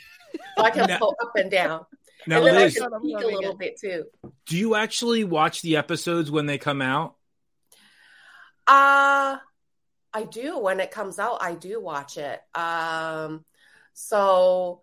so 0.56 0.64
I 0.64 0.70
can 0.70 0.86
Now- 0.88 0.98
pull 0.98 1.16
up 1.22 1.32
and 1.36 1.50
down, 1.50 1.86
Now, 2.26 2.38
and 2.38 2.46
then 2.46 2.54
Liz, 2.56 2.76
I 2.76 2.84
can 2.84 2.94
I'm 2.94 3.02
peek 3.02 3.16
a 3.16 3.26
little 3.26 3.52
it. 3.52 3.58
bit 3.58 3.78
too. 3.80 4.04
do 4.46 4.56
you 4.56 4.74
actually 4.74 5.24
watch 5.24 5.62
the 5.62 5.76
episodes 5.76 6.30
when 6.30 6.46
they 6.46 6.58
come 6.58 6.82
out? 6.82 7.15
Uh 8.66 9.36
I 10.12 10.22
do 10.30 10.58
when 10.58 10.80
it 10.80 10.90
comes 10.90 11.18
out, 11.18 11.38
I 11.42 11.54
do 11.54 11.80
watch 11.80 12.16
it. 12.16 12.40
Um 12.54 13.44
so 13.92 14.80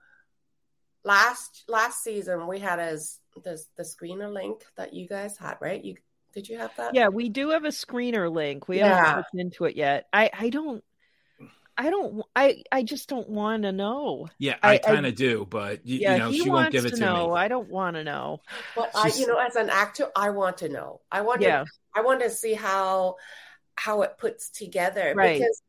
last 1.04 1.64
last 1.68 2.04
season 2.04 2.48
we 2.48 2.60
had 2.60 2.80
as 2.80 3.20
the 3.44 3.62
the 3.78 3.84
screener 3.84 4.32
link 4.32 4.64
that 4.78 4.94
you 4.94 5.08
guys 5.08 5.38
had, 5.38 5.58
right? 5.60 5.84
You 5.84 5.96
did 6.34 6.48
you 6.50 6.58
have 6.58 6.76
that? 6.78 6.96
yeah, 6.96 7.10
we 7.10 7.30
do 7.30 7.50
have 7.50 7.64
a 7.66 7.70
screener 7.70 8.32
link. 8.32 8.68
We 8.68 8.78
Yeah. 8.80 8.96
haven't 8.96 9.18
looked 9.18 9.36
into 9.36 9.66
it 9.66 9.76
yet. 9.76 10.08
I 10.14 10.30
I 10.34 10.50
don't 10.50 10.84
I 11.76 11.90
don't 11.90 12.24
I 12.36 12.64
I 12.72 12.84
just 12.84 13.10
don't 13.10 13.30
want 13.30 13.64
to 13.64 13.72
know. 13.72 14.30
Yeah, 14.38 14.56
I- 14.64 14.72
I, 14.72 14.74
I- 14.76 14.78
kind 14.78 15.06
of 15.08 15.16
do, 15.16 15.46
but 15.50 15.86
you, 15.86 16.00
Yeah, 16.00 16.14
you 16.14 16.20
know, 16.20 16.32
she 16.32 16.50
wants 16.50 16.50
won't 16.50 16.72
give 16.72 16.86
it 16.86 16.90
to 16.92 16.96
to 16.98 17.02
know. 17.02 17.28
me. 17.30 17.40
I 17.40 17.48
don't 17.48 17.70
want 17.70 17.96
to 17.96 18.04
know. 18.04 18.42
But 18.76 18.92
I 18.96 19.08
you 19.16 19.26
know 19.28 19.38
as 19.38 19.56
an 19.56 19.70
actor, 19.70 20.08
I 20.16 20.30
want 20.30 20.58
to 20.60 20.70
know. 20.70 21.02
I 21.12 21.22
want 21.22 21.42
Yeah. 21.42 21.64
to 21.64 21.70
I 21.96 22.02
want 22.02 22.22
to 22.22 22.30
see 22.30 22.54
how 22.54 23.16
how 23.76 24.02
it 24.02 24.18
puts 24.18 24.50
together 24.50 25.14
Right. 25.16 25.40
because 25.40 25.62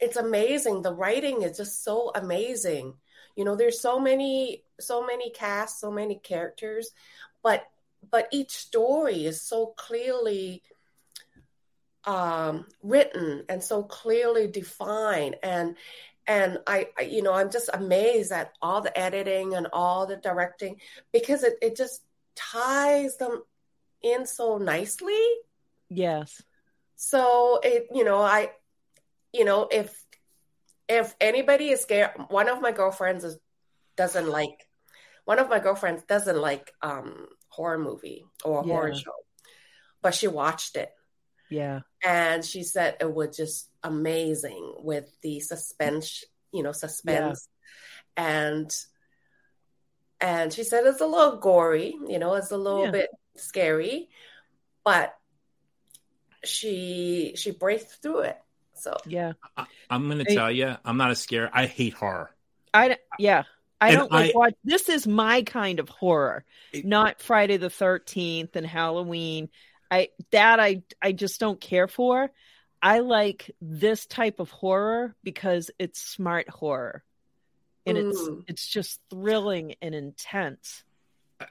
it's 0.00 0.16
amazing. 0.16 0.82
The 0.82 0.94
writing 0.94 1.42
is 1.42 1.56
just 1.56 1.82
so 1.82 2.12
amazing. 2.14 2.94
You 3.36 3.44
know, 3.44 3.56
there's 3.56 3.80
so 3.80 3.98
many 3.98 4.64
so 4.80 5.04
many 5.04 5.30
casts, 5.30 5.80
so 5.80 5.90
many 5.90 6.16
characters, 6.16 6.90
but 7.42 7.64
but 8.10 8.28
each 8.30 8.52
story 8.52 9.26
is 9.26 9.40
so 9.40 9.66
clearly 9.76 10.62
um 12.04 12.64
written 12.82 13.44
and 13.48 13.62
so 13.62 13.82
clearly 13.82 14.46
defined 14.46 15.36
and 15.42 15.76
and 16.28 16.58
I, 16.66 16.88
I 16.96 17.02
you 17.02 17.22
know 17.22 17.32
i'm 17.34 17.50
just 17.50 17.68
amazed 17.74 18.30
at 18.30 18.52
all 18.62 18.80
the 18.80 18.96
editing 18.96 19.54
and 19.54 19.66
all 19.72 20.06
the 20.06 20.16
directing 20.16 20.80
because 21.12 21.42
it, 21.42 21.54
it 21.60 21.76
just 21.76 22.02
ties 22.36 23.16
them 23.16 23.42
in 24.02 24.26
so 24.26 24.58
nicely 24.58 25.20
Yes. 25.90 26.42
So 27.00 27.60
it 27.62 27.86
you 27.94 28.02
know 28.02 28.20
i 28.20 28.50
you 29.32 29.44
know 29.44 29.68
if 29.70 30.04
if 30.88 31.14
anybody 31.20 31.68
is 31.68 31.80
scared 31.80 32.10
one 32.28 32.48
of 32.48 32.60
my 32.60 32.72
girlfriends 32.72 33.22
is, 33.22 33.38
doesn't 33.96 34.28
like 34.28 34.66
one 35.24 35.38
of 35.38 35.48
my 35.48 35.60
girlfriends 35.60 36.02
doesn't 36.02 36.36
like 36.40 36.72
um 36.82 37.26
horror 37.50 37.78
movie 37.78 38.24
or 38.44 38.64
horror 38.64 38.88
Yeah. 38.88 38.94
show 38.94 39.12
but 40.02 40.12
she 40.12 40.26
watched 40.26 40.74
it 40.76 40.90
Yeah. 41.48 41.80
and 42.04 42.44
she 42.44 42.64
said 42.64 42.96
it 43.00 43.14
was 43.14 43.36
just 43.36 43.70
amazing 43.84 44.74
with 44.78 45.08
the 45.22 45.38
suspense 45.38 46.24
you 46.52 46.64
know 46.64 46.72
suspense 46.72 47.48
and 48.16 48.74
and 50.20 50.52
she 50.52 50.64
said 50.64 50.84
it's 50.84 51.00
a 51.00 51.06
little 51.06 51.36
gory 51.36 51.94
you 52.08 52.18
know 52.18 52.34
it's 52.34 52.50
a 52.50 52.56
little 52.56 52.86
Yeah. 52.86 52.90
bit 52.90 53.10
scary 53.36 54.08
but 54.84 55.14
she 56.44 57.32
she 57.36 57.50
breaks 57.50 57.84
through 57.96 58.20
it 58.20 58.38
so 58.74 58.96
Yeah. 59.06 59.32
I, 59.56 59.66
I'm 59.90 60.06
going 60.06 60.18
to 60.18 60.24
Hey- 60.24 60.36
tell 60.36 60.50
you, 60.52 60.76
I'm 60.84 60.96
not 60.96 61.10
a 61.10 61.16
scare. 61.16 61.50
I 61.52 61.66
hate 61.66 61.94
horror. 61.94 62.30
I 62.72 62.98
yeah. 63.18 63.42
I 63.80 63.88
And 63.90 63.96
don't 63.98 64.12
like 64.12 64.30
I- 64.34 64.38
watch. 64.38 64.54
This 64.64 64.88
is 64.88 65.06
my 65.06 65.42
kind 65.42 65.80
of 65.80 65.88
horror, 65.88 66.44
It- 66.72 66.84
not 66.84 67.20
Friday 67.20 67.56
the 67.56 67.70
Thirteenth 67.70 68.54
and 68.56 68.66
Halloween. 68.66 69.48
I 69.90 70.10
that 70.32 70.60
I 70.60 70.82
I 71.02 71.12
just 71.12 71.40
don't 71.40 71.60
care 71.60 71.88
for. 71.88 72.30
I 72.80 73.00
like 73.00 73.50
this 73.60 74.06
type 74.06 74.38
of 74.38 74.50
horror 74.50 75.16
because 75.24 75.70
it's 75.80 76.00
smart 76.00 76.48
horror, 76.48 77.02
and 77.86 77.98
it's 77.98 78.20
Mm. 78.20 78.44
it's 78.46 78.66
just 78.66 79.00
thrilling 79.10 79.74
and 79.82 79.94
intense. 79.94 80.84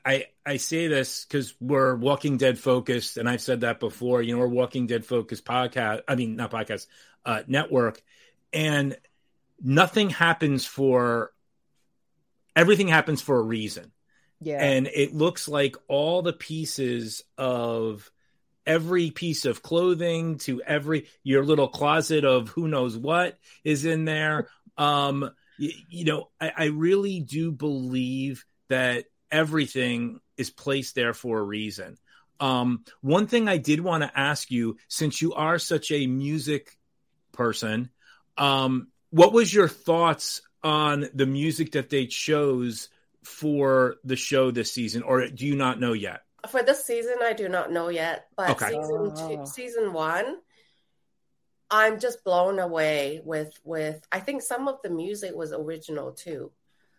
I 0.05 0.25
I 0.45 0.57
say 0.57 0.87
this 0.87 1.25
because 1.25 1.53
we're 1.59 1.95
Walking 1.95 2.37
Dead 2.37 2.59
focused, 2.59 3.17
and 3.17 3.29
I've 3.29 3.41
said 3.41 3.61
that 3.61 3.79
before. 3.79 4.21
You 4.21 4.33
know, 4.33 4.39
we're 4.39 4.47
Walking 4.47 4.87
Dead 4.87 5.05
focused 5.05 5.45
podcast. 5.45 6.01
I 6.07 6.15
mean, 6.15 6.35
not 6.35 6.51
podcast, 6.51 6.87
uh, 7.25 7.43
network, 7.47 8.01
and 8.51 8.97
nothing 9.61 10.09
happens 10.09 10.65
for 10.65 11.31
everything 12.55 12.87
happens 12.87 13.21
for 13.21 13.39
a 13.39 13.43
reason. 13.43 13.91
Yeah, 14.41 14.61
and 14.61 14.87
it 14.87 15.15
looks 15.15 15.47
like 15.47 15.77
all 15.87 16.21
the 16.21 16.33
pieces 16.33 17.23
of 17.37 18.11
every 18.65 19.11
piece 19.11 19.45
of 19.45 19.63
clothing 19.63 20.37
to 20.39 20.61
every 20.61 21.07
your 21.23 21.45
little 21.45 21.69
closet 21.69 22.25
of 22.25 22.49
who 22.49 22.67
knows 22.67 22.97
what 22.97 23.37
is 23.63 23.85
in 23.85 24.03
there 24.03 24.49
um 24.77 25.31
you, 25.57 25.71
you 25.87 26.03
know 26.03 26.29
I, 26.41 26.51
I 26.57 26.65
really 26.65 27.21
do 27.21 27.53
believe 27.53 28.45
that 28.67 29.05
everything 29.31 30.19
is 30.37 30.49
placed 30.49 30.95
there 30.95 31.13
for 31.13 31.39
a 31.39 31.43
reason 31.43 31.97
um 32.39 32.83
one 33.01 33.27
thing 33.27 33.47
i 33.47 33.57
did 33.57 33.79
want 33.79 34.03
to 34.03 34.19
ask 34.19 34.51
you 34.51 34.77
since 34.87 35.21
you 35.21 35.33
are 35.33 35.57
such 35.59 35.91
a 35.91 36.05
music 36.07 36.77
person 37.31 37.89
um 38.37 38.87
what 39.09 39.33
was 39.33 39.53
your 39.53 39.67
thoughts 39.67 40.41
on 40.63 41.07
the 41.13 41.25
music 41.25 41.71
that 41.73 41.89
they 41.89 42.05
chose 42.05 42.89
for 43.23 43.95
the 44.03 44.15
show 44.15 44.51
this 44.51 44.71
season, 44.73 45.03
or 45.03 45.27
do 45.27 45.45
you 45.45 45.55
not 45.55 45.79
know 45.79 45.93
yet? 45.93 46.21
for 46.49 46.63
this 46.63 46.85
season 46.85 47.15
i 47.23 47.33
do 47.33 47.49
not 47.49 47.71
know 47.71 47.89
yet 47.89 48.27
but 48.37 48.49
Okay. 48.51 48.69
season 48.69 49.11
Oh. 49.13 49.27
two 49.27 49.45
season 49.45 49.91
one 49.91 50.37
i'm 51.69 51.99
just 51.99 52.23
blown 52.23 52.59
away 52.59 53.19
with 53.25 53.51
with 53.65 54.05
i 54.11 54.19
think 54.19 54.41
some 54.41 54.67
of 54.69 54.77
the 54.83 54.89
music 54.89 55.35
was 55.35 55.51
original 55.51 56.13
too 56.13 56.51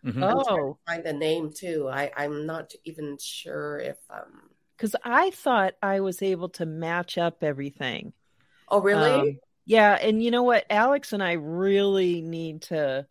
Mhm. 0.04 0.22
I'm 0.22 0.38
to 0.38 0.44
oh, 0.50 0.78
find 0.86 1.04
the 1.04 1.12
name 1.12 1.52
too 1.52 1.88
i 1.88 2.10
i'm 2.16 2.46
not 2.46 2.72
even 2.84 3.16
sure 3.20 3.78
if 3.78 3.96
um 4.10 4.50
because 4.76 4.94
I 5.02 5.30
thought 5.30 5.74
I 5.82 5.98
was 6.00 6.22
able 6.22 6.50
to 6.50 6.64
match 6.64 7.18
up 7.18 7.42
everything. 7.42 8.12
oh 8.68 8.80
really 8.80 9.10
Um, 9.10 9.38
yeah, 9.66 9.98
and 10.00 10.22
you 10.22 10.30
know 10.30 10.44
what? 10.44 10.64
Alex 10.70 11.12
and 11.12 11.22
I 11.22 11.32
really 11.32 12.22
need 12.22 12.62
to 12.62 13.06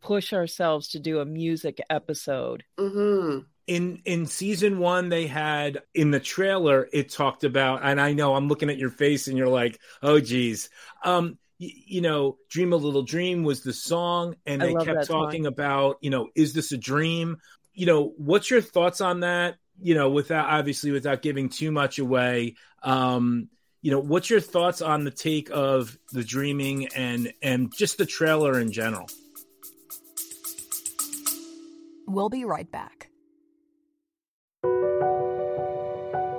push 0.00 0.32
ourselves 0.32 0.88
to 0.88 0.98
do 0.98 1.20
a 1.20 1.26
music 1.26 1.78
episode. 1.90 2.64
mm-hmm 2.78 3.40
in 3.66 4.00
in 4.04 4.26
season 4.26 4.78
one 4.78 5.10
they 5.10 5.26
had 5.26 5.82
in 5.94 6.10
the 6.10 6.18
trailer 6.18 6.88
it 6.92 7.08
talked 7.10 7.44
about 7.44 7.80
and 7.84 8.00
i 8.00 8.12
know 8.12 8.34
i'm 8.34 8.48
looking 8.48 8.70
at 8.70 8.78
your 8.78 8.90
face 8.90 9.28
and 9.28 9.38
you're 9.38 9.46
like 9.48 9.78
oh 10.02 10.18
geez 10.18 10.70
um 11.04 11.26
y- 11.26 11.34
you 11.60 12.00
know 12.00 12.36
dream 12.48 12.72
a 12.72 12.76
little 12.76 13.02
dream 13.02 13.42
was 13.44 13.62
the 13.62 13.72
song 13.72 14.34
and 14.46 14.62
I 14.62 14.66
they 14.66 14.74
kept 14.74 14.86
that 14.86 15.06
song. 15.06 15.24
talking 15.24 15.46
about 15.46 15.98
you 16.00 16.10
know 16.10 16.28
is 16.34 16.52
this 16.54 16.72
a 16.72 16.78
dream 16.78 17.36
you 17.74 17.86
know 17.86 18.14
what's 18.16 18.50
your 18.50 18.60
thoughts 18.62 19.00
on 19.00 19.20
that 19.20 19.56
you 19.80 19.94
know 19.94 20.10
without 20.10 20.48
obviously 20.48 20.90
without 20.90 21.22
giving 21.22 21.48
too 21.50 21.70
much 21.70 21.98
away 21.98 22.56
um 22.82 23.48
you 23.82 23.90
know 23.90 24.00
what's 24.00 24.30
your 24.30 24.40
thoughts 24.40 24.80
on 24.80 25.04
the 25.04 25.10
take 25.10 25.50
of 25.50 25.96
the 26.12 26.24
dreaming 26.24 26.88
and 26.96 27.32
and 27.42 27.72
just 27.76 27.98
the 27.98 28.06
trailer 28.06 28.58
in 28.58 28.72
general 28.72 29.06
We'll 32.10 32.28
be 32.28 32.44
right 32.44 32.68
back. 32.70 33.08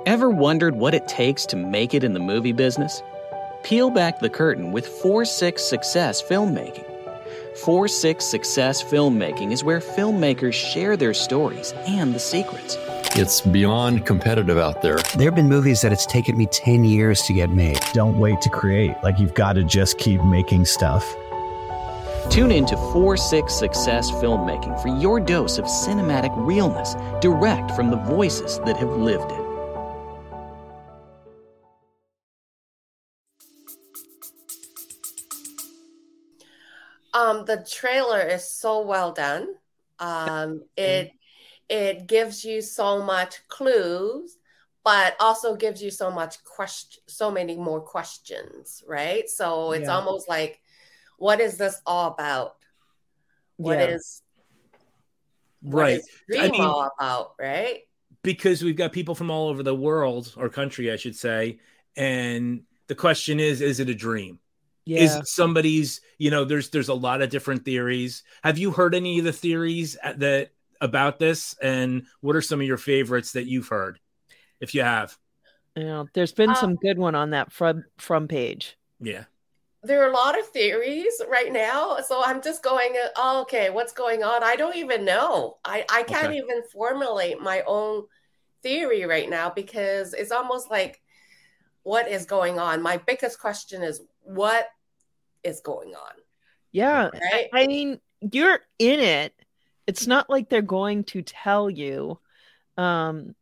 Ever 0.04 0.28
wondered 0.28 0.76
what 0.76 0.92
it 0.94 1.08
takes 1.08 1.46
to 1.46 1.56
make 1.56 1.94
it 1.94 2.04
in 2.04 2.12
the 2.12 2.20
movie 2.20 2.52
business? 2.52 3.02
Peel 3.62 3.90
back 3.90 4.18
the 4.18 4.28
curtain 4.28 4.72
with 4.72 4.86
4 4.86 5.24
6 5.24 5.62
Success 5.62 6.20
Filmmaking. 6.20 6.84
4 7.58 7.86
6 7.86 8.24
Success 8.24 8.82
Filmmaking 8.82 9.52
is 9.52 9.62
where 9.62 9.78
filmmakers 9.78 10.54
share 10.54 10.96
their 10.96 11.14
stories 11.14 11.72
and 11.86 12.12
the 12.12 12.18
secrets. 12.18 12.76
It's 13.14 13.40
beyond 13.40 14.04
competitive 14.04 14.58
out 14.58 14.82
there. 14.82 14.96
There 15.16 15.26
have 15.26 15.36
been 15.36 15.48
movies 15.48 15.80
that 15.82 15.92
it's 15.92 16.06
taken 16.06 16.36
me 16.36 16.46
10 16.46 16.84
years 16.84 17.22
to 17.22 17.32
get 17.32 17.50
made. 17.50 17.78
Don't 17.92 18.18
wait 18.18 18.40
to 18.40 18.48
create. 18.48 18.96
Like, 19.02 19.18
you've 19.18 19.34
got 19.34 19.52
to 19.52 19.62
just 19.62 19.98
keep 19.98 20.22
making 20.24 20.64
stuff. 20.64 21.14
Tune 22.30 22.50
in 22.50 22.66
to 22.66 22.76
4 22.76 23.16
6 23.16 23.52
Success 23.54 24.10
Filmmaking 24.10 24.80
for 24.82 24.88
your 24.88 25.20
dose 25.20 25.58
of 25.58 25.66
cinematic 25.66 26.32
realness, 26.36 26.96
direct 27.20 27.70
from 27.72 27.90
the 27.90 27.96
voices 27.96 28.58
that 28.60 28.76
have 28.76 28.90
lived 28.90 29.30
it. 29.30 29.41
Um, 37.22 37.44
the 37.44 37.64
trailer 37.70 38.20
is 38.20 38.48
so 38.50 38.80
well 38.84 39.12
done. 39.12 39.54
Um, 39.98 40.64
it 40.76 41.10
it 41.68 42.06
gives 42.06 42.44
you 42.44 42.60
so 42.60 43.02
much 43.02 43.46
clues, 43.48 44.36
but 44.84 45.14
also 45.20 45.54
gives 45.56 45.82
you 45.82 45.90
so 45.90 46.10
much 46.10 46.42
question, 46.44 47.02
so 47.06 47.30
many 47.30 47.56
more 47.56 47.80
questions, 47.80 48.82
right? 48.86 49.28
So 49.30 49.72
it's 49.72 49.88
Yeah. 49.88 49.96
almost 49.96 50.28
like, 50.28 50.60
what 51.18 51.40
is 51.40 51.56
this 51.56 51.80
all 51.86 52.08
about? 52.12 52.56
What 53.56 53.78
Yeah. 53.78 53.94
is 53.94 54.22
what 55.60 55.82
Right. 55.82 55.98
is 56.00 56.08
Dream 56.28 56.42
I 56.42 56.48
mean- 56.50 56.60
all 56.60 56.90
about, 56.98 57.34
right? 57.38 57.82
because 58.24 58.62
we've 58.62 58.76
got 58.76 58.92
people 58.92 59.16
from 59.16 59.30
all 59.32 59.48
over 59.48 59.64
the 59.64 59.74
world 59.74 60.32
or 60.36 60.48
country, 60.48 60.92
I 60.92 60.96
should 60.96 61.16
say. 61.16 61.58
And 61.96 62.64
the 62.86 62.94
question 62.94 63.40
is, 63.40 63.60
is 63.60 63.80
it 63.80 63.88
a 63.88 63.94
dream? 63.94 64.38
Yeah. 64.84 65.02
Is 65.02 65.32
somebody's, 65.32 66.00
you 66.18 66.30
know, 66.30 66.44
there's 66.44 66.70
there's 66.70 66.88
a 66.88 66.94
lot 66.94 67.22
of 67.22 67.30
different 67.30 67.64
theories. 67.64 68.24
Have 68.42 68.58
you 68.58 68.72
heard 68.72 68.94
any 68.94 69.18
of 69.20 69.24
the 69.24 69.32
theories 69.32 69.96
that 70.16 70.50
about 70.80 71.18
this? 71.20 71.54
And 71.62 72.06
what 72.20 72.34
are 72.34 72.42
some 72.42 72.60
of 72.60 72.66
your 72.66 72.78
favorites 72.78 73.32
that 73.32 73.46
you've 73.46 73.68
heard? 73.68 74.00
If 74.60 74.74
you 74.74 74.82
have. 74.82 75.16
You 75.76 75.84
know, 75.84 76.08
there's 76.14 76.32
been 76.32 76.50
Um, 76.50 76.56
some 76.56 76.76
good 76.76 76.98
one 76.98 77.14
on 77.14 77.30
that 77.30 77.52
from 77.52 77.84
from 77.98 78.28
page. 78.28 78.76
Yeah. 79.00 79.24
there 79.84 80.02
are 80.04 80.10
a 80.10 80.12
lot 80.12 80.38
of 80.38 80.46
theories 80.48 81.20
right 81.28 81.52
now 81.52 81.98
so 82.06 82.22
i'm 82.24 82.40
just 82.40 82.62
going 82.62 82.94
oh, 83.16 83.42
okay 83.42 83.68
what's 83.70 83.92
going 83.92 84.22
on 84.22 84.44
i 84.44 84.54
don't 84.54 84.76
even 84.76 85.04
know 85.04 85.58
i 85.64 85.84
i 85.90 86.04
can't 86.04 86.26
Okay. 86.28 86.36
even 86.38 86.62
formulate 86.72 87.40
my 87.40 87.62
own 87.66 88.04
theory 88.62 89.04
right 89.06 89.28
now 89.28 89.50
because 89.50 90.14
it's 90.14 90.30
almost 90.30 90.70
like 90.70 91.02
what 91.82 92.06
is 92.08 92.26
going 92.26 92.60
on 92.60 92.80
my 92.80 92.96
biggest 92.96 93.40
question 93.40 93.82
is 93.82 94.00
what 94.22 94.68
is 95.44 95.60
going 95.60 95.94
on 95.94 96.12
Yeah. 96.70 97.10
right 97.12 97.48
I 97.52 97.66
mean, 97.66 98.00
you're 98.20 98.60
in 98.78 99.00
it. 99.00 99.34
It's 99.86 100.06
not 100.06 100.30
like 100.30 100.48
they're 100.48 100.62
going 100.62 101.04
to 101.04 101.22
tell 101.22 101.68
you. 101.68 102.18
Um, 102.78 103.34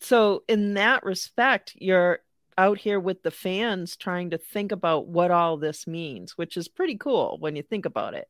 so 0.00 0.44
in 0.48 0.74
that 0.74 1.04
respect, 1.04 1.74
you're 1.76 2.20
out 2.56 2.78
here 2.78 3.00
with 3.00 3.22
the 3.22 3.30
fans 3.30 3.96
trying 3.96 4.30
to 4.30 4.38
think 4.38 4.72
about 4.72 5.06
what 5.06 5.30
all 5.30 5.56
this 5.56 5.86
means, 5.86 6.38
which 6.38 6.56
is 6.56 6.68
pretty 6.68 6.96
cool 6.96 7.36
when 7.40 7.56
you 7.56 7.62
think 7.62 7.86
about 7.86 8.14
it. 8.14 8.28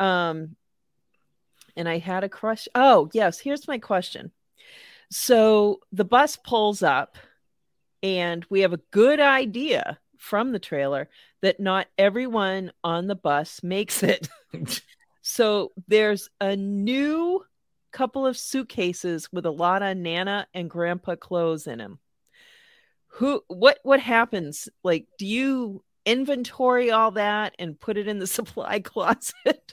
Um, 0.00 0.56
and 1.76 1.88
I 1.88 1.98
had 1.98 2.24
a 2.24 2.28
crush. 2.28 2.66
Oh, 2.74 3.08
yes, 3.12 3.38
here's 3.38 3.68
my 3.68 3.78
question. 3.78 4.32
So 5.10 5.80
the 5.92 6.04
bus 6.04 6.36
pulls 6.36 6.82
up, 6.82 7.16
and 8.02 8.44
we 8.50 8.60
have 8.60 8.72
a 8.72 8.80
good 8.90 9.20
idea 9.20 9.98
from 10.22 10.52
the 10.52 10.58
trailer 10.60 11.08
that 11.40 11.58
not 11.58 11.88
everyone 11.98 12.70
on 12.84 13.08
the 13.08 13.16
bus 13.16 13.60
makes 13.64 14.04
it. 14.04 14.28
so 15.20 15.72
there's 15.88 16.28
a 16.40 16.54
new 16.54 17.44
couple 17.90 18.24
of 18.24 18.38
suitcases 18.38 19.28
with 19.32 19.44
a 19.44 19.50
lot 19.50 19.82
of 19.82 19.96
Nana 19.96 20.46
and 20.54 20.70
Grandpa 20.70 21.16
clothes 21.16 21.66
in 21.66 21.78
them. 21.78 21.98
Who 23.16 23.42
what 23.48 23.78
what 23.82 23.98
happens? 24.00 24.68
Like 24.84 25.06
do 25.18 25.26
you 25.26 25.82
inventory 26.06 26.90
all 26.92 27.10
that 27.12 27.54
and 27.58 27.78
put 27.78 27.96
it 27.96 28.06
in 28.06 28.18
the 28.20 28.26
supply 28.38 28.78
closet? 28.78 29.72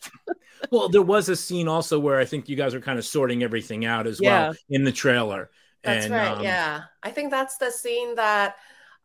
Well, 0.72 0.90
there 0.90 1.02
was 1.04 1.30
a 1.30 1.36
scene 1.36 1.68
also 1.68 2.00
where 2.00 2.20
I 2.20 2.26
think 2.26 2.50
you 2.50 2.56
guys 2.56 2.74
are 2.74 2.82
kind 2.82 2.98
of 3.00 3.06
sorting 3.06 3.44
everything 3.44 3.86
out 3.86 4.08
as 4.08 4.20
Yeah. 4.20 4.48
well 4.50 4.56
in 4.70 4.84
the 4.84 4.92
trailer. 4.92 5.52
that's 5.84 6.06
and, 6.06 6.14
right 6.14 6.38
um, 6.38 6.44
yeah 6.44 6.82
i 7.04 7.10
think 7.12 7.32
that's 7.32 7.56
the 7.58 7.72
scene 7.72 8.16
that 8.16 8.58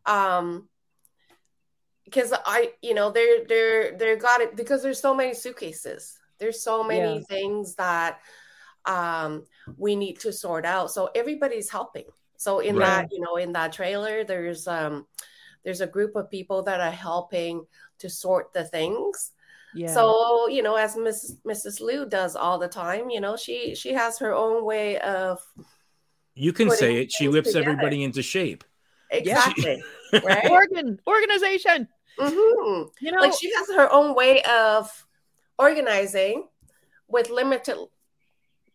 um 0.06 0.68
because 2.04 2.32
i 2.46 2.70
you 2.82 2.94
know 2.94 3.10
they're 3.10 3.44
they're 3.48 3.96
they're 3.98 4.16
got 4.16 4.40
it 4.40 4.56
because 4.56 4.82
there's 4.82 5.00
so 5.00 5.14
many 5.14 5.34
suitcases 5.34 6.18
there's 6.38 6.62
so 6.62 6.82
many 6.84 7.16
Yeah. 7.16 7.24
things 7.28 7.74
that 7.76 8.20
um 8.86 9.44
we 9.78 9.96
need 9.96 10.18
to 10.20 10.32
sort 10.32 10.64
out 10.66 10.90
so 10.90 11.10
everybody's 11.14 11.70
helping 11.70 12.04
so 12.36 12.58
in 12.60 12.76
Right. 12.76 12.86
that 12.86 13.08
you 13.12 13.20
know 13.20 13.36
in 13.36 13.52
that 13.52 13.72
trailer 13.72 14.24
there's 14.24 14.66
um 14.68 15.06
there's 15.64 15.80
a 15.80 15.86
group 15.86 16.14
of 16.16 16.30
people 16.30 16.62
that 16.64 16.80
are 16.80 16.90
helping 16.90 17.64
to 18.00 18.10
sort 18.10 18.52
the 18.52 18.64
things 18.64 19.30
Yeah. 19.74 19.94
so 19.94 20.48
you 20.48 20.62
know 20.62 20.74
as 20.76 20.96
Miss, 20.96 21.36
mrs 21.46 21.80
liu 21.80 22.04
does 22.04 22.36
all 22.36 22.58
the 22.58 22.68
time 22.68 23.08
you 23.08 23.20
know 23.20 23.36
she 23.36 23.74
she 23.74 23.94
has 23.94 24.18
her 24.18 24.34
own 24.34 24.64
way 24.64 24.98
of 25.00 25.40
You 26.34 26.52
can 26.52 26.68
say 26.70 27.00
it. 27.02 27.12
She 27.12 27.28
whips 27.28 27.52
together. 27.52 27.70
everybody 27.70 28.02
into 28.02 28.20
shape. 28.22 28.64
exactly 29.10 29.82
right 30.24 30.50
Organ 30.50 30.98
organization. 31.06 31.88
Hmm 32.18 32.82
You 33.00 33.12
know, 33.12 33.20
like 33.20 33.32
she 33.38 33.52
has 33.54 33.68
her 33.76 33.92
own 33.92 34.14
way 34.14 34.42
of 34.42 35.06
organizing 35.58 36.48
with 37.08 37.30
limited 37.30 37.76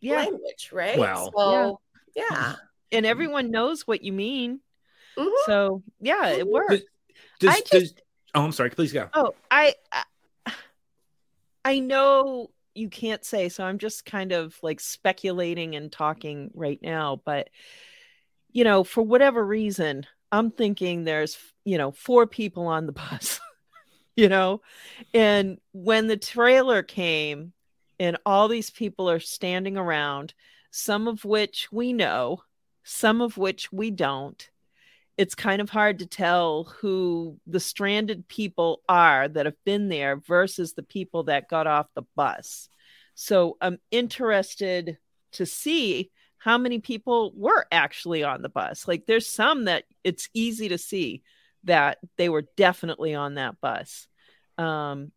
yeah. 0.01 0.17
language 0.17 0.69
right 0.71 0.97
Well- 0.97 1.31
so 1.35 1.79
yeah, 2.15 2.55
And 2.91 3.05
everyone 3.05 3.51
knows 3.51 3.85
what 3.87 4.01
you 4.03 4.11
mean. 4.11 4.59
Mhm. 5.17 5.31
So 5.45 5.83
yeah, 5.99 6.29
it 6.29 6.47
works. 6.47 6.81
Does, 7.39 7.49
I 7.55 7.59
just- 7.59 7.71
does, 7.71 7.93
oh, 8.35 8.43
I'm 8.45 8.51
sorry. 8.51 8.71
Please 8.71 8.91
go. 8.91 9.09
Oh, 9.13 9.35
I, 9.49 9.75
I 9.91 10.03
I 11.65 11.79
know 11.79 12.49
you 12.73 12.89
can't 12.89 13.23
say, 13.23 13.49
so 13.49 13.63
I'm 13.63 13.77
just 13.77 14.05
kind 14.05 14.31
of 14.31 14.57
like 14.63 14.79
speculating 14.79 15.75
and 15.75 15.91
talking 15.91 16.51
right 16.53 16.79
now, 16.81 17.21
but 17.25 17.49
you 18.51 18.63
know, 18.63 18.83
for 18.83 19.03
whatever 19.03 19.45
reason, 19.45 20.05
I'm 20.31 20.51
thinking 20.51 21.03
there's, 21.03 21.37
you 21.65 21.77
know, 21.77 21.91
four 21.91 22.27
people 22.27 22.67
on 22.67 22.85
the 22.85 22.91
bus. 22.93 23.39
you 24.15 24.29
know, 24.29 24.61
and 25.13 25.59
when 25.71 26.07
the 26.07 26.17
trailer 26.17 26.83
came 26.83 27.53
and 27.99 28.17
all 28.25 28.47
these 28.47 28.69
people 28.69 29.09
are 29.09 29.19
standing 29.19 29.77
around, 29.77 30.33
some 30.71 31.07
of 31.07 31.25
which 31.25 31.71
we 31.71 31.93
know, 31.93 32.43
some 32.83 33.21
of 33.21 33.37
which 33.37 33.71
we 33.71 33.91
don't 33.91 34.49
it's 35.19 35.35
kind 35.35 35.61
of 35.61 35.69
hard 35.69 35.99
to 35.99 36.05
tell 36.05 36.63
who 36.79 37.37
the 37.45 37.59
stranded 37.59 38.25
people 38.29 38.81
are 38.87 39.27
that 39.27 39.45
have 39.45 39.61
been 39.65 39.89
there 39.89 40.15
versus 40.15 40.71
the 40.71 40.81
people 40.81 41.23
that 41.23 41.49
got 41.49 41.67
off 41.67 41.87
the 41.93 42.03
bus. 42.15 42.69
So 43.15 43.57
I'm 43.59 43.79
interested 43.91 44.97
to 45.33 45.45
see 45.45 46.09
how 46.39 46.57
many 46.57 46.79
people 46.79 47.31
were 47.35 47.65
actually 47.71 48.23
on 48.23 48.41
the 48.41 48.49
bus. 48.49 48.87
Like 48.87 49.05
there's 49.05 49.27
some 49.27 49.65
that 49.65 49.83
it's 50.03 50.29
easy 50.33 50.69
to 50.69 50.77
see 50.77 51.21
that 51.65 51.99
they 52.17 52.29
were 52.29 52.45
definitely 52.57 53.13
on 53.13 53.35
that 53.35 53.59
bus. 53.61 54.07
Um 54.57 55.11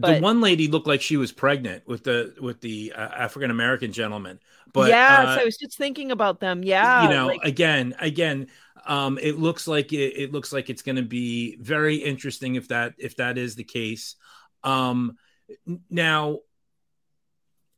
the 0.00 0.20
one 0.20 0.40
lady 0.40 0.68
looked 0.68 0.86
like 0.86 1.02
she 1.02 1.16
was 1.16 1.32
pregnant 1.32 1.86
with 1.88 2.04
the 2.04 2.34
with 2.40 2.60
the 2.60 2.92
uh, 2.94 3.00
African 3.00 3.50
American 3.50 3.92
gentleman. 3.92 4.38
But 4.72 4.90
yeah, 4.90 5.24
uh, 5.26 5.34
so 5.34 5.40
I 5.40 5.44
was 5.44 5.56
just 5.56 5.76
thinking 5.76 6.12
about 6.12 6.38
them. 6.38 6.62
Yeah, 6.62 7.02
you 7.02 7.08
know, 7.10 7.26
like- 7.26 7.40
again, 7.42 7.94
again, 7.98 8.46
um, 8.86 9.18
it 9.20 9.38
looks 9.38 9.66
like 9.66 9.92
it, 9.92 10.14
it 10.16 10.32
looks 10.32 10.52
like 10.52 10.70
it's 10.70 10.82
going 10.82 10.96
to 10.96 11.02
be 11.02 11.56
very 11.56 11.96
interesting 11.96 12.54
if 12.54 12.68
that 12.68 12.94
if 12.98 13.16
that 13.16 13.38
is 13.38 13.56
the 13.56 13.64
case. 13.64 14.14
Um, 14.62 15.16
now, 15.90 16.38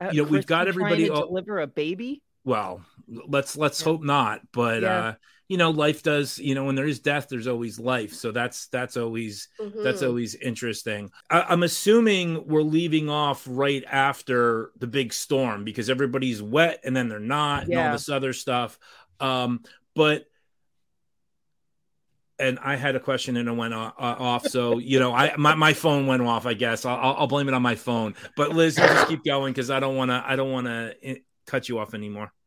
uh, 0.01 0.11
you 0.13 0.23
know, 0.25 0.29
we've 0.29 0.47
got 0.47 0.69
everybody 0.69 1.07
to 1.07 1.15
all- 1.15 1.27
deliver 1.27 1.61
a 1.61 1.67
baby. 1.67 2.23
Well, 2.45 2.83
let's 3.07 3.57
let's 3.57 3.81
Yeah. 3.81 3.85
hope 3.85 4.03
not. 4.03 4.41
But 4.53 4.83
Yeah. 4.83 4.99
uh, 4.99 5.15
you 5.49 5.57
know, 5.57 5.71
life 5.71 6.03
does. 6.03 6.39
You 6.39 6.55
know, 6.55 6.65
when 6.65 6.75
there 6.77 6.87
is 6.87 7.01
death, 7.01 7.29
there's 7.29 7.49
always 7.49 7.79
life. 7.79 8.15
So 8.15 8.31
that's 8.33 8.69
that's 8.69 8.97
always 8.97 9.49
That's 9.83 10.03
Mhm. 10.03 10.07
always 10.09 10.35
interesting. 10.37 11.11
I, 11.31 11.43
I'm 11.43 11.63
assuming 11.63 12.47
we're 12.47 12.63
leaving 12.63 13.09
off 13.09 13.47
right 13.49 13.83
after 13.91 14.71
the 14.79 14.87
big 14.87 15.13
storm 15.13 15.65
because 15.65 15.89
everybody's 15.91 16.43
wet 16.43 16.81
and 16.85 16.95
then 16.95 17.09
they're 17.09 17.19
not 17.19 17.65
and 17.65 17.75
all 17.79 17.91
this 17.93 18.09
other 18.09 18.33
stuff. 18.33 18.79
Um, 19.21 19.63
but 19.95 20.27
and 22.39 22.59
I 22.63 22.77
had 22.77 22.97
a 22.97 23.01
question 23.01 23.37
and 23.37 23.49
it 23.49 23.53
went 23.53 23.75
uh, 23.75 23.93
off. 23.99 24.47
So 24.47 24.79
you 24.79 24.99
know, 24.99 25.13
I 25.13 25.37
my, 25.37 25.55
my 25.55 25.73
phone 25.75 26.07
went 26.07 26.23
off. 26.23 26.47
I 26.47 26.55
guess 26.55 26.85
I'll, 26.85 26.97
I'll 26.97 27.15
I'll 27.21 27.27
blame 27.27 27.49
it 27.49 27.55
on 27.55 27.63
my 27.63 27.75
phone. 27.75 28.15
But 28.37 28.55
Liz, 28.55 28.77
just 28.77 29.09
keep 29.09 29.25
going 29.25 29.53
because 29.53 29.71
I 29.71 29.81
don't 29.81 29.97
want 29.97 30.11
to. 30.11 30.23
I 30.27 30.37
don't 30.37 30.51
want 30.51 30.67
to 30.67 31.21
cut 31.47 31.69
you 31.69 31.79
off 31.79 31.95
anymore. 31.95 32.33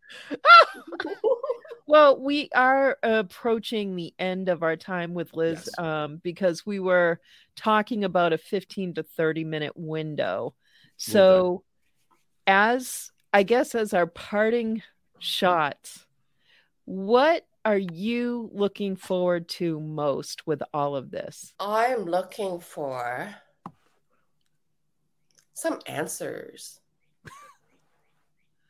Well, 1.86 2.20
we 2.20 2.50
are 2.56 2.98
approaching 3.04 3.96
the 3.96 4.14
end 4.18 4.48
of 4.48 4.64
our 4.64 4.76
time 4.78 5.14
with 5.14 5.34
Liz 5.36 5.70
Yes. 5.78 5.80
um, 5.86 6.22
because 6.24 6.66
we 6.66 6.80
were 6.80 7.20
talking 7.56 8.04
about 8.06 8.34
a 8.34 8.38
15 8.38 8.96
to 8.96 9.04
30 9.04 9.44
minute 9.44 9.74
window. 9.76 10.56
So, 10.98 11.64
as 12.48 13.12
I 13.34 13.44
guess, 13.44 13.76
as 13.76 13.94
our 13.94 14.08
parting 14.08 14.82
shots, 15.20 16.06
what 16.86 17.46
are 17.66 17.78
you 17.78 18.50
looking 18.54 18.96
forward 18.96 19.48
to 19.50 19.80
most 19.80 20.48
with 20.48 20.64
all 20.74 20.96
of 20.96 21.12
this? 21.12 21.54
I'm 21.60 22.06
looking 22.06 22.60
for 22.60 23.36
some 25.54 25.80
answers. 25.86 26.80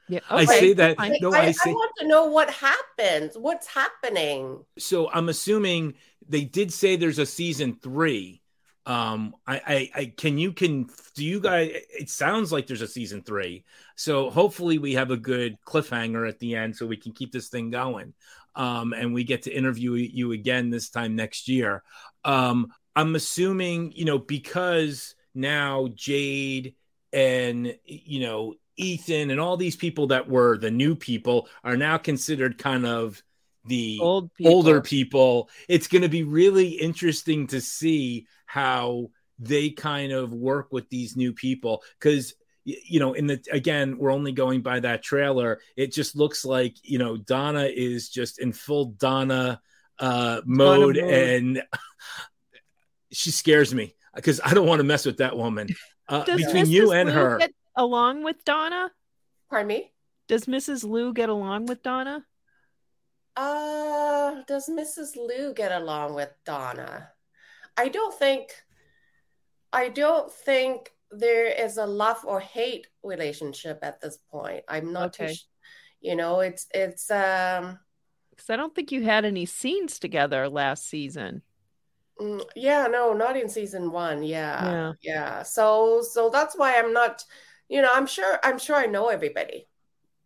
Yeah, 0.10 0.20
I 0.30 0.44
okay, 0.44 0.60
say 0.60 0.74
that. 0.74 0.98
fine. 0.98 1.16
No, 1.22 1.34
I, 1.34 1.46
I 1.48 1.54
I 1.66 1.70
want 1.70 1.92
to 2.00 2.08
know 2.08 2.26
what 2.26 2.50
happens. 2.50 3.38
What's 3.38 3.68
happening? 3.68 4.64
So 4.78 5.10
I'm 5.10 5.30
assuming 5.30 5.94
they 6.28 6.44
did 6.44 6.74
say 6.74 6.96
there's 6.96 7.20
a 7.20 7.26
season 7.26 7.78
three. 7.82 8.42
Um, 8.86 9.36
I, 9.48 9.62
I, 9.66 9.90
I 9.96 10.06
can 10.18 10.38
you 10.38 10.52
can 10.52 10.90
do 11.16 11.24
you 11.24 11.40
guys? 11.40 11.72
It 11.74 12.10
sounds 12.10 12.52
like 12.52 12.68
there's 12.68 12.82
a 12.82 12.88
season 12.88 13.24
three. 13.24 13.64
So 13.96 14.30
hopefully 14.30 14.78
we 14.78 14.94
have 14.96 15.12
a 15.12 15.18
good 15.18 15.58
cliffhanger 15.66 16.28
at 16.28 16.40
the 16.40 16.56
end, 16.56 16.76
so 16.76 16.86
we 16.86 16.98
can 16.98 17.14
keep 17.14 17.32
this 17.32 17.48
thing 17.48 17.70
going. 17.70 18.14
Um, 18.56 18.94
and 18.94 19.14
we 19.14 19.24
get 19.24 19.44
to 19.44 19.52
interview 19.52 19.94
you 19.94 20.34
again 20.34 20.70
this 20.70 20.90
time 20.90 21.16
next 21.16 21.48
year. 21.48 21.82
Um, 22.26 22.74
I'm 22.96 23.16
assuming 23.16 23.94
you 23.94 24.04
know 24.04 24.20
because 24.20 25.16
now 25.34 25.88
Jade 25.96 26.76
and 27.14 27.76
you 27.86 28.20
know 28.20 28.56
Ethan 28.78 29.32
and 29.32 29.40
all 29.40 29.58
these 29.58 29.76
people 29.76 30.08
that 30.08 30.28
were 30.28 30.58
the 30.58 30.72
new 30.72 30.96
people 30.96 31.48
are 31.64 31.78
now 31.78 31.98
considered 31.98 32.58
kind 32.58 32.86
of 32.86 33.22
the 33.66 34.00
Old 34.02 34.34
people. 34.34 34.54
older 34.54 34.82
people. 34.82 35.50
It's 35.70 35.88
going 35.88 36.02
to 36.02 36.10
be 36.10 36.24
really 36.24 36.70
interesting 36.70 37.48
to 37.48 37.62
see 37.62 38.28
how 38.46 39.10
they 39.40 39.70
kind 39.70 40.12
of 40.12 40.34
work 40.34 40.72
with 40.72 40.90
these 40.90 41.16
new 41.16 41.34
people 41.34 41.84
because 42.00 42.34
you 42.66 43.00
know 43.00 43.14
in 43.14 43.28
the 43.28 43.44
again 43.52 43.98
we're 43.98 44.12
only 44.12 44.32
going 44.32 44.62
by 44.62 44.80
that 44.80 45.04
trailer 45.04 45.60
it 45.76 45.92
just 45.92 46.16
looks 46.16 46.46
like 46.46 46.78
you 46.84 46.98
know 46.98 47.18
donna 47.18 47.64
is 47.64 48.10
just 48.10 48.40
in 48.40 48.54
full 48.54 48.86
donna 48.86 49.60
uh 50.00 50.40
mode, 50.46 50.96
mode. 50.96 50.98
and 50.98 51.64
she 53.12 53.32
scares 53.32 53.74
me 53.74 53.94
because 54.16 54.40
i 54.46 54.54
don't 54.54 54.68
want 54.68 54.80
to 54.80 54.84
mess 54.84 55.06
with 55.06 55.18
that 55.18 55.36
woman 55.36 55.68
uh, 56.10 56.24
between 56.24 56.66
Mrs. 56.66 56.70
you 56.70 56.92
and 56.94 57.10
Lou 57.10 57.16
her 57.16 57.38
get 57.40 57.54
along 57.76 58.24
with 58.24 58.44
Donna? 58.46 58.92
Pardon 59.50 59.68
me? 59.68 59.92
Does 60.28 60.46
Mrs. 60.46 60.84
Liu 60.84 61.14
get 61.14 61.30
along 61.30 61.66
with 61.66 61.84
Donna? 61.84 62.26
Uh, 63.36 64.42
does 64.48 64.70
Mrs. 64.70 65.16
Liu 65.16 65.54
get 65.54 65.72
along 65.72 66.14
with 66.14 66.30
Donna? 66.46 67.10
I 67.78 67.90
don't 67.90 68.14
think. 68.14 68.52
I 69.72 69.90
don't 69.90 70.32
think 70.32 70.92
there 71.10 71.48
is 71.48 71.78
a 71.78 71.86
love 71.86 72.24
or 72.26 72.40
hate 72.40 72.88
relationship 73.04 73.80
at 73.82 74.02
this 74.02 74.18
point. 74.30 74.64
I'm 74.68 74.94
not 74.94 75.14
too. 75.14 75.24
Okay. 75.24 75.34
sh- 75.34 75.46
You 76.02 76.16
know, 76.16 76.42
it's 76.42 76.68
it's 76.74 77.10
um 77.10 77.80
Because 78.32 78.50
I 78.50 78.56
don't 78.56 78.76
think 78.76 78.92
you 78.92 79.04
had 79.04 79.26
any 79.26 79.46
scenes 79.46 80.00
together 80.00 80.48
last 80.50 80.88
season. 80.90 81.42
mm, 82.20 82.44
yeah 82.56 82.86
no 82.88 83.14
not 83.14 83.36
in 83.38 83.50
season 83.50 83.90
one 83.92 84.22
yeah 84.22 84.62
Yeah. 84.64 84.92
yeah 85.02 85.44
so 85.44 86.02
so 86.04 86.30
that's 86.30 86.56
why 86.56 86.78
I'm 86.78 86.94
not 86.94 87.24
you 87.74 87.82
know 87.82 87.92
I'm 87.94 88.06
sure 88.08 88.40
I'm 88.44 88.58
sure 88.60 88.76
I 88.76 88.86
know 88.86 89.08
everybody. 89.10 89.68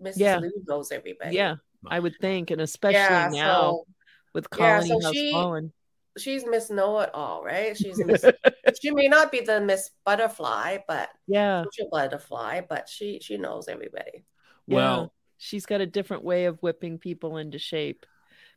Mrs. 0.04 0.18
Yeah. 0.18 0.38
Liu 0.40 0.52
knows 0.68 0.92
everybody. 0.92 1.36
Yeah, 1.36 1.56
I 1.88 2.00
would 2.00 2.16
think, 2.22 2.52
and 2.52 2.62
especially 2.62 3.00
yeah. 3.00 3.30
now 3.32 3.62
So 3.62 3.86
with 4.34 4.48
yeah, 4.52 4.80
Colony 4.80 4.88
so 5.02 5.08
House 5.08 5.14
she- 5.16 5.32
Fallen. 5.32 5.74
she's 6.18 6.46
Miss 6.46 6.70
Know 6.70 7.00
It 7.00 7.10
All, 7.16 7.44
right? 7.44 7.76
She's 7.76 7.98
Miss. 8.06 8.24
she 8.82 8.92
may 8.92 9.08
not 9.08 9.32
be 9.32 9.40
the 9.42 9.60
Miss 9.62 9.90
Butterfly, 10.06 10.80
but 10.88 11.10
yeah, 11.28 11.64
social 11.64 11.90
butterfly, 11.92 12.62
but 12.70 12.88
she 12.90 13.20
she 13.22 13.38
knows 13.38 13.68
everybody. 13.68 14.24
well 14.68 15.14
she's 15.40 15.66
got 15.68 15.82
a 15.82 15.86
different 15.86 16.24
way 16.24 16.46
of 16.46 16.60
whipping 16.62 16.98
people 16.98 17.38
into 17.38 17.60
shape. 17.60 18.06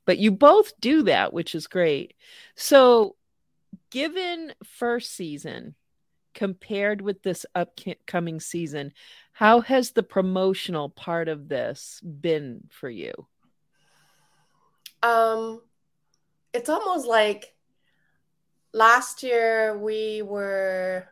But 0.07 0.19
you 0.19 0.31
both 0.33 0.73
do 0.81 1.03
that, 1.05 1.33
which 1.33 1.55
is 1.55 1.67
great. 1.67 2.15
So, 2.57 3.17
given 3.91 4.55
first 4.65 5.13
season 5.15 5.75
compared 6.35 7.01
with 7.01 7.23
this 7.23 7.47
upcoming 7.55 8.41
season, 8.41 8.93
how 9.33 9.61
has 9.61 9.93
the 9.93 10.03
promotional 10.03 10.89
part 10.89 11.29
of 11.29 11.49
this 11.49 12.01
been 12.03 12.69
for 12.71 12.91
you? 12.91 13.13
Um, 15.03 15.63
it's 16.53 16.69
almost 16.69 17.07
like 17.07 17.55
last 18.73 19.23
year 19.23 19.79
we 19.79 20.23
were 20.23 21.09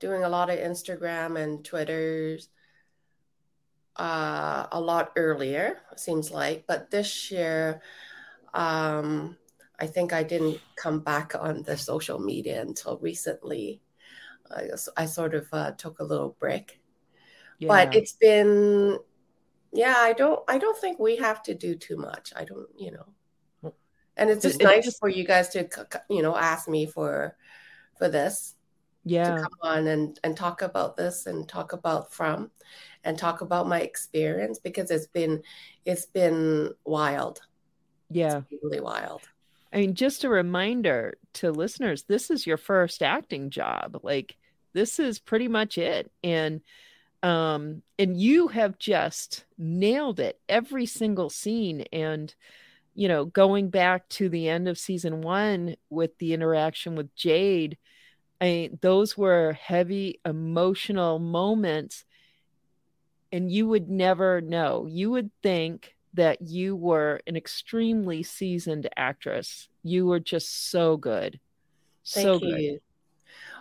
doing 0.00 0.24
a 0.24 0.28
lot 0.28 0.50
of 0.50 0.58
Instagram 0.58 1.40
and 1.40 1.64
Twitters 1.64 2.48
uh, 3.96 4.66
a 4.72 4.80
lot 4.80 5.12
earlier, 5.16 5.78
seems 5.96 6.30
like. 6.30 6.66
But 6.66 6.90
this 6.90 7.30
year, 7.30 7.80
um, 8.52 9.36
I 9.78 9.86
think 9.86 10.12
I 10.12 10.22
didn't 10.22 10.60
come 10.76 11.00
back 11.00 11.34
on 11.38 11.62
the 11.62 11.76
social 11.76 12.18
media 12.18 12.60
until 12.60 12.98
recently. 12.98 13.80
I, 14.54 14.68
I 14.96 15.06
sort 15.06 15.34
of 15.34 15.46
uh, 15.52 15.72
took 15.72 15.98
a 16.00 16.04
little 16.04 16.36
break, 16.38 16.80
but 17.60 17.94
it's 17.94 18.12
been, 18.12 18.98
yeah. 19.72 19.96
I 19.96 20.12
don't, 20.12 20.40
I 20.48 20.58
don't 20.58 20.78
think 20.78 20.98
we 20.98 21.16
have 21.16 21.42
to 21.44 21.54
do 21.54 21.74
too 21.74 21.96
much. 21.96 22.32
I 22.36 22.44
don't, 22.44 22.68
you 22.76 22.92
know. 22.92 23.72
And 24.16 24.30
it's 24.30 24.42
just 24.42 24.56
It's 24.56 24.64
nice 24.64 24.98
for 24.98 25.08
you 25.08 25.24
guys 25.24 25.48
to, 25.50 25.68
you 26.08 26.22
know, 26.22 26.36
ask 26.36 26.68
me 26.68 26.86
for, 26.86 27.36
for 27.98 28.08
this 28.08 28.54
yeah, 29.04 29.36
to 29.36 29.42
come 29.42 29.52
on 29.62 29.86
and 29.86 30.18
and 30.24 30.36
talk 30.36 30.62
about 30.62 30.96
this 30.96 31.26
and 31.26 31.48
talk 31.48 31.72
about 31.72 32.12
from 32.12 32.50
and 33.04 33.18
talk 33.18 33.42
about 33.42 33.68
my 33.68 33.80
experience 33.80 34.58
because 34.58 34.90
it's 34.90 35.06
been 35.06 35.42
it's 35.84 36.06
been 36.06 36.72
wild 36.84 37.42
yeah. 38.10 38.40
it's 38.50 38.62
really 38.62 38.80
wild 38.80 39.20
I 39.74 39.78
mean, 39.78 39.94
just 39.94 40.22
a 40.22 40.28
reminder 40.28 41.18
to 41.34 41.50
listeners 41.50 42.04
this 42.04 42.30
is 42.30 42.46
your 42.46 42.56
first 42.56 43.02
acting 43.02 43.50
job. 43.50 43.98
Like, 44.04 44.36
this 44.74 44.98
is 44.98 45.18
pretty 45.18 45.48
much 45.48 45.78
it. 45.78 46.10
And, 46.22 46.60
um, 47.22 47.82
and 47.98 48.20
you 48.20 48.48
have 48.48 48.78
just 48.78 49.44
nailed 49.56 50.20
it 50.20 50.38
every 50.48 50.84
single 50.86 51.30
scene. 51.30 51.86
And, 51.92 52.34
you 52.94 53.08
know, 53.08 53.24
going 53.24 53.70
back 53.70 54.08
to 54.10 54.28
the 54.28 54.48
end 54.48 54.68
of 54.68 54.78
season 54.78 55.22
one 55.22 55.76
with 55.88 56.18
the 56.18 56.34
interaction 56.34 56.96
with 56.96 57.14
Jade, 57.14 57.78
I 58.40 58.70
those 58.82 59.16
were 59.16 59.54
heavy 59.54 60.20
emotional 60.24 61.18
moments. 61.18 62.04
And 63.32 63.50
you 63.50 63.66
would 63.68 63.88
never 63.88 64.40
know. 64.40 64.86
You 64.88 65.10
would 65.12 65.30
think 65.42 65.96
that 66.14 66.40
you 66.42 66.76
were 66.76 67.20
an 67.26 67.36
extremely 67.36 68.22
seasoned 68.22 68.88
actress. 68.96 69.68
You 69.82 70.06
were 70.06 70.20
just 70.20 70.70
so 70.70 70.96
good. 70.96 71.40
thank 72.06 72.24
so 72.24 72.34
you 72.34 72.70
good. 72.72 72.80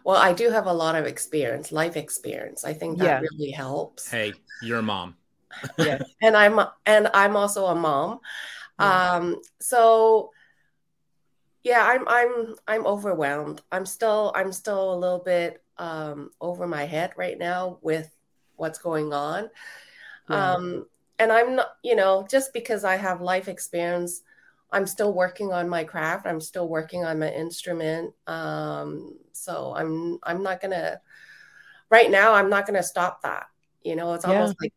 Well 0.03 0.17
i 0.17 0.33
do 0.33 0.49
have 0.49 0.65
a 0.67 0.73
lot 0.73 0.95
of 0.95 1.05
experience 1.05 1.71
life 1.71 1.95
experience 1.97 2.63
i 2.63 2.73
think 2.73 2.97
that 2.97 3.05
Yeah. 3.05 3.19
really 3.19 3.51
helps 3.51 4.09
hey 4.09 4.33
you're 4.61 4.79
a 4.79 4.83
mom 4.83 5.15
Yeah. 5.77 5.99
and 6.21 6.35
i'm 6.35 6.59
and 6.85 7.09
i'm 7.13 7.35
also 7.35 7.65
a 7.67 7.75
mom 7.75 8.19
Yeah. 8.79 9.15
um 9.15 9.41
so 9.59 10.31
yeah 11.63 11.85
i'm 11.85 12.07
i'm 12.07 12.55
i'm 12.67 12.85
overwhelmed 12.85 13.61
i'm 13.71 13.85
still 13.85 14.31
i'm 14.35 14.51
still 14.51 14.93
a 14.93 14.97
little 14.97 15.19
bit 15.23 15.63
um 15.77 16.29
over 16.41 16.67
my 16.67 16.85
head 16.85 17.13
right 17.17 17.37
now 17.37 17.77
with 17.81 18.09
what's 18.55 18.79
going 18.79 19.13
on 19.13 19.49
Yeah. 20.29 20.53
um 20.53 20.85
and 21.19 21.31
i'm 21.31 21.55
not 21.55 21.75
you 21.83 21.95
know 21.95 22.25
just 22.29 22.53
because 22.53 22.83
i 22.83 22.95
have 22.95 23.21
life 23.21 23.47
experience 23.47 24.21
i'm 24.73 24.87
still 24.87 25.13
working 25.13 25.53
on 25.53 25.69
my 25.69 25.83
craft 25.83 26.25
i'm 26.25 26.41
still 26.41 26.67
working 26.67 27.05
on 27.05 27.19
my 27.19 27.31
instrument 27.31 28.13
um 28.27 29.15
so 29.31 29.73
i'm 29.75 30.19
i'm 30.23 30.43
not 30.43 30.59
gonna 30.61 30.99
right 31.89 32.11
now 32.11 32.33
i'm 32.33 32.49
not 32.49 32.65
gonna 32.65 32.83
stop 32.83 33.21
that 33.21 33.45
you 33.83 33.95
know 33.95 34.13
it's 34.13 34.25
Yeah. 34.25 34.31
almost 34.33 34.55
like 34.61 34.73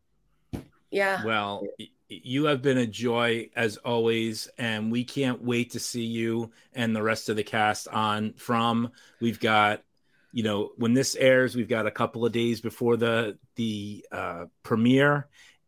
yeah 0.91 1.23
Well, 1.25 1.67
you 2.09 2.45
have 2.45 2.61
been 2.61 2.77
a 2.77 2.87
joy 2.87 3.49
as 3.55 3.77
always, 3.77 4.47
and 4.57 4.91
we 4.91 5.03
can't 5.03 5.41
wait 5.41 5.71
to 5.71 5.79
see 5.79 6.05
you 6.05 6.51
and 6.73 6.95
the 6.95 7.03
rest 7.03 7.29
of 7.29 7.35
the 7.35 7.43
cast 7.43 7.87
on 7.89 8.33
from. 8.33 8.91
We've 9.19 9.39
got, 9.39 9.83
you 10.31 10.43
know, 10.43 10.71
when 10.77 10.93
this 10.93 11.15
airs, 11.15 11.55
we've 11.55 11.67
got 11.67 11.85
a 11.85 11.91
couple 11.91 12.25
of 12.25 12.31
days 12.31 12.61
before 12.61 12.95
the 12.97 13.37
the 13.55 14.05
uh, 14.11 14.45
premiere, 14.63 15.27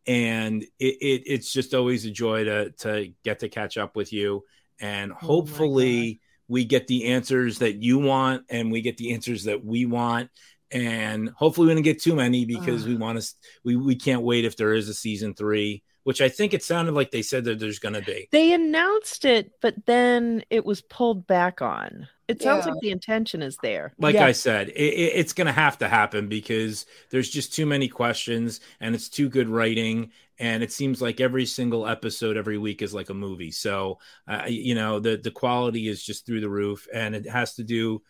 and 0.09 0.63
it, 0.79 0.95
it 1.01 1.23
it's 1.27 1.53
just 1.53 1.75
always 1.75 2.03
a 2.05 2.11
joy 2.11 2.43
to 2.45 2.71
to 2.79 3.13
get 3.23 3.39
to 3.39 3.49
catch 3.49 3.77
up 3.77 3.95
with 3.95 4.11
you, 4.11 4.43
and 4.79 5.11
oh 5.11 5.15
hopefully 5.15 6.19
we 6.47 6.65
get 6.65 6.87
the 6.87 7.05
answers 7.05 7.59
that 7.59 7.75
you 7.83 7.99
want, 7.99 8.43
and 8.49 8.71
we 8.71 8.81
get 8.81 8.97
the 8.97 9.13
answers 9.13 9.43
that 9.43 9.63
we 9.63 9.85
want. 9.85 10.31
And 10.71 11.29
hopefully, 11.29 11.67
we 11.67 11.73
don't 11.75 11.83
get 11.83 12.01
too 12.01 12.15
many 12.15 12.45
because 12.45 12.85
we 12.85 12.95
want 12.95 13.21
to. 13.21 13.27
We 13.63 13.75
we 13.75 13.95
can't 13.95 14.23
wait 14.23 14.45
if 14.45 14.57
there 14.57 14.73
is 14.73 14.89
a 14.89 14.93
season 14.93 15.35
three 15.35 15.83
which 16.03 16.21
I 16.21 16.29
think 16.29 16.55
it 16.55 16.63
sounded 16.63 16.95
like 16.95 17.11
they 17.11 17.21
said 17.21 17.43
that 17.43 17.59
there's 17.59 17.77
going 17.77 17.93
to 17.93 18.01
be. 18.01 18.29
They 18.31 18.53
announced 18.53 19.25
it, 19.25 19.51
but 19.61 19.85
then 19.85 20.43
it 20.49 20.65
was 20.65 20.81
pulled 20.81 21.27
back 21.27 21.61
on. 21.61 22.07
It 22.29 22.41
sounds 22.41 22.65
Yeah. 22.65 22.71
like 22.73 22.81
the 22.81 22.91
intention 22.91 23.41
is 23.41 23.57
there. 23.61 23.91
like 23.97 24.13
Yeah. 24.15 24.25
I 24.25 24.31
said, 24.33 24.69
it, 24.69 24.73
it, 24.75 25.11
it's 25.15 25.33
going 25.33 25.47
to 25.47 25.51
have 25.53 25.79
to 25.79 25.89
happen 25.89 26.27
because 26.29 26.85
there's 27.09 27.29
just 27.29 27.53
too 27.53 27.65
many 27.65 27.87
questions 27.89 28.61
and 28.79 28.93
it's 28.95 29.09
too 29.09 29.27
good 29.29 29.49
writing. 29.49 30.11
And 30.37 30.63
it 30.63 30.71
seems 30.71 31.01
like 31.01 31.19
every 31.19 31.45
single 31.45 31.87
episode 31.87 32.37
every 32.37 32.57
week 32.57 32.81
is 32.81 32.93
like 32.93 33.09
a 33.09 33.13
movie. 33.15 33.51
So, 33.51 33.99
uh, 34.27 34.45
you 34.47 34.75
know, 34.75 34.99
the, 34.99 35.17
the 35.17 35.31
quality 35.31 35.87
is 35.89 36.01
just 36.03 36.25
through 36.25 36.41
the 36.41 36.49
roof 36.49 36.87
and 36.93 37.15
it 37.15 37.27
has 37.27 37.55
to 37.55 37.63
do, 37.63 38.01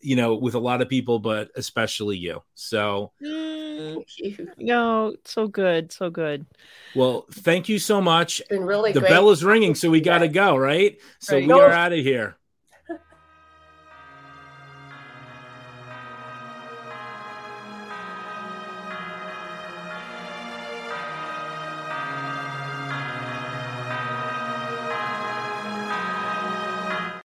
you 0.00 0.16
know, 0.16 0.34
with 0.34 0.54
a 0.54 0.58
lot 0.58 0.80
of 0.82 0.88
people, 0.88 1.18
but 1.18 1.50
especially 1.54 2.16
you. 2.16 2.42
So, 2.54 3.12
Mm, 3.22 3.94
Thank 3.94 4.18
you. 4.38 4.48
no, 4.58 5.14
so 5.26 5.46
good, 5.48 5.92
so 5.92 6.08
good. 6.10 6.46
well, 6.94 7.26
thank 7.30 7.68
you 7.68 7.78
so 7.78 8.00
much. 8.00 8.40
It's 8.40 8.48
been 8.48 8.64
really 8.64 8.92
The 8.92 9.00
great. 9.00 9.10
bell 9.10 9.30
is 9.30 9.44
ringing, 9.44 9.74
so 9.74 9.90
we 9.90 10.00
got 10.00 10.18
to 10.18 10.28
go, 10.28 10.56
right? 10.56 10.98
So 11.20 11.36
Right. 11.36 11.46
we 11.46 11.52
are 11.52 11.70
out 11.70 11.92
of 11.92 11.98
here. 11.98 12.36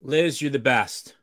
Liz, 0.07 0.41
you're 0.41 0.53
the 0.53 0.61
best. 0.61 1.17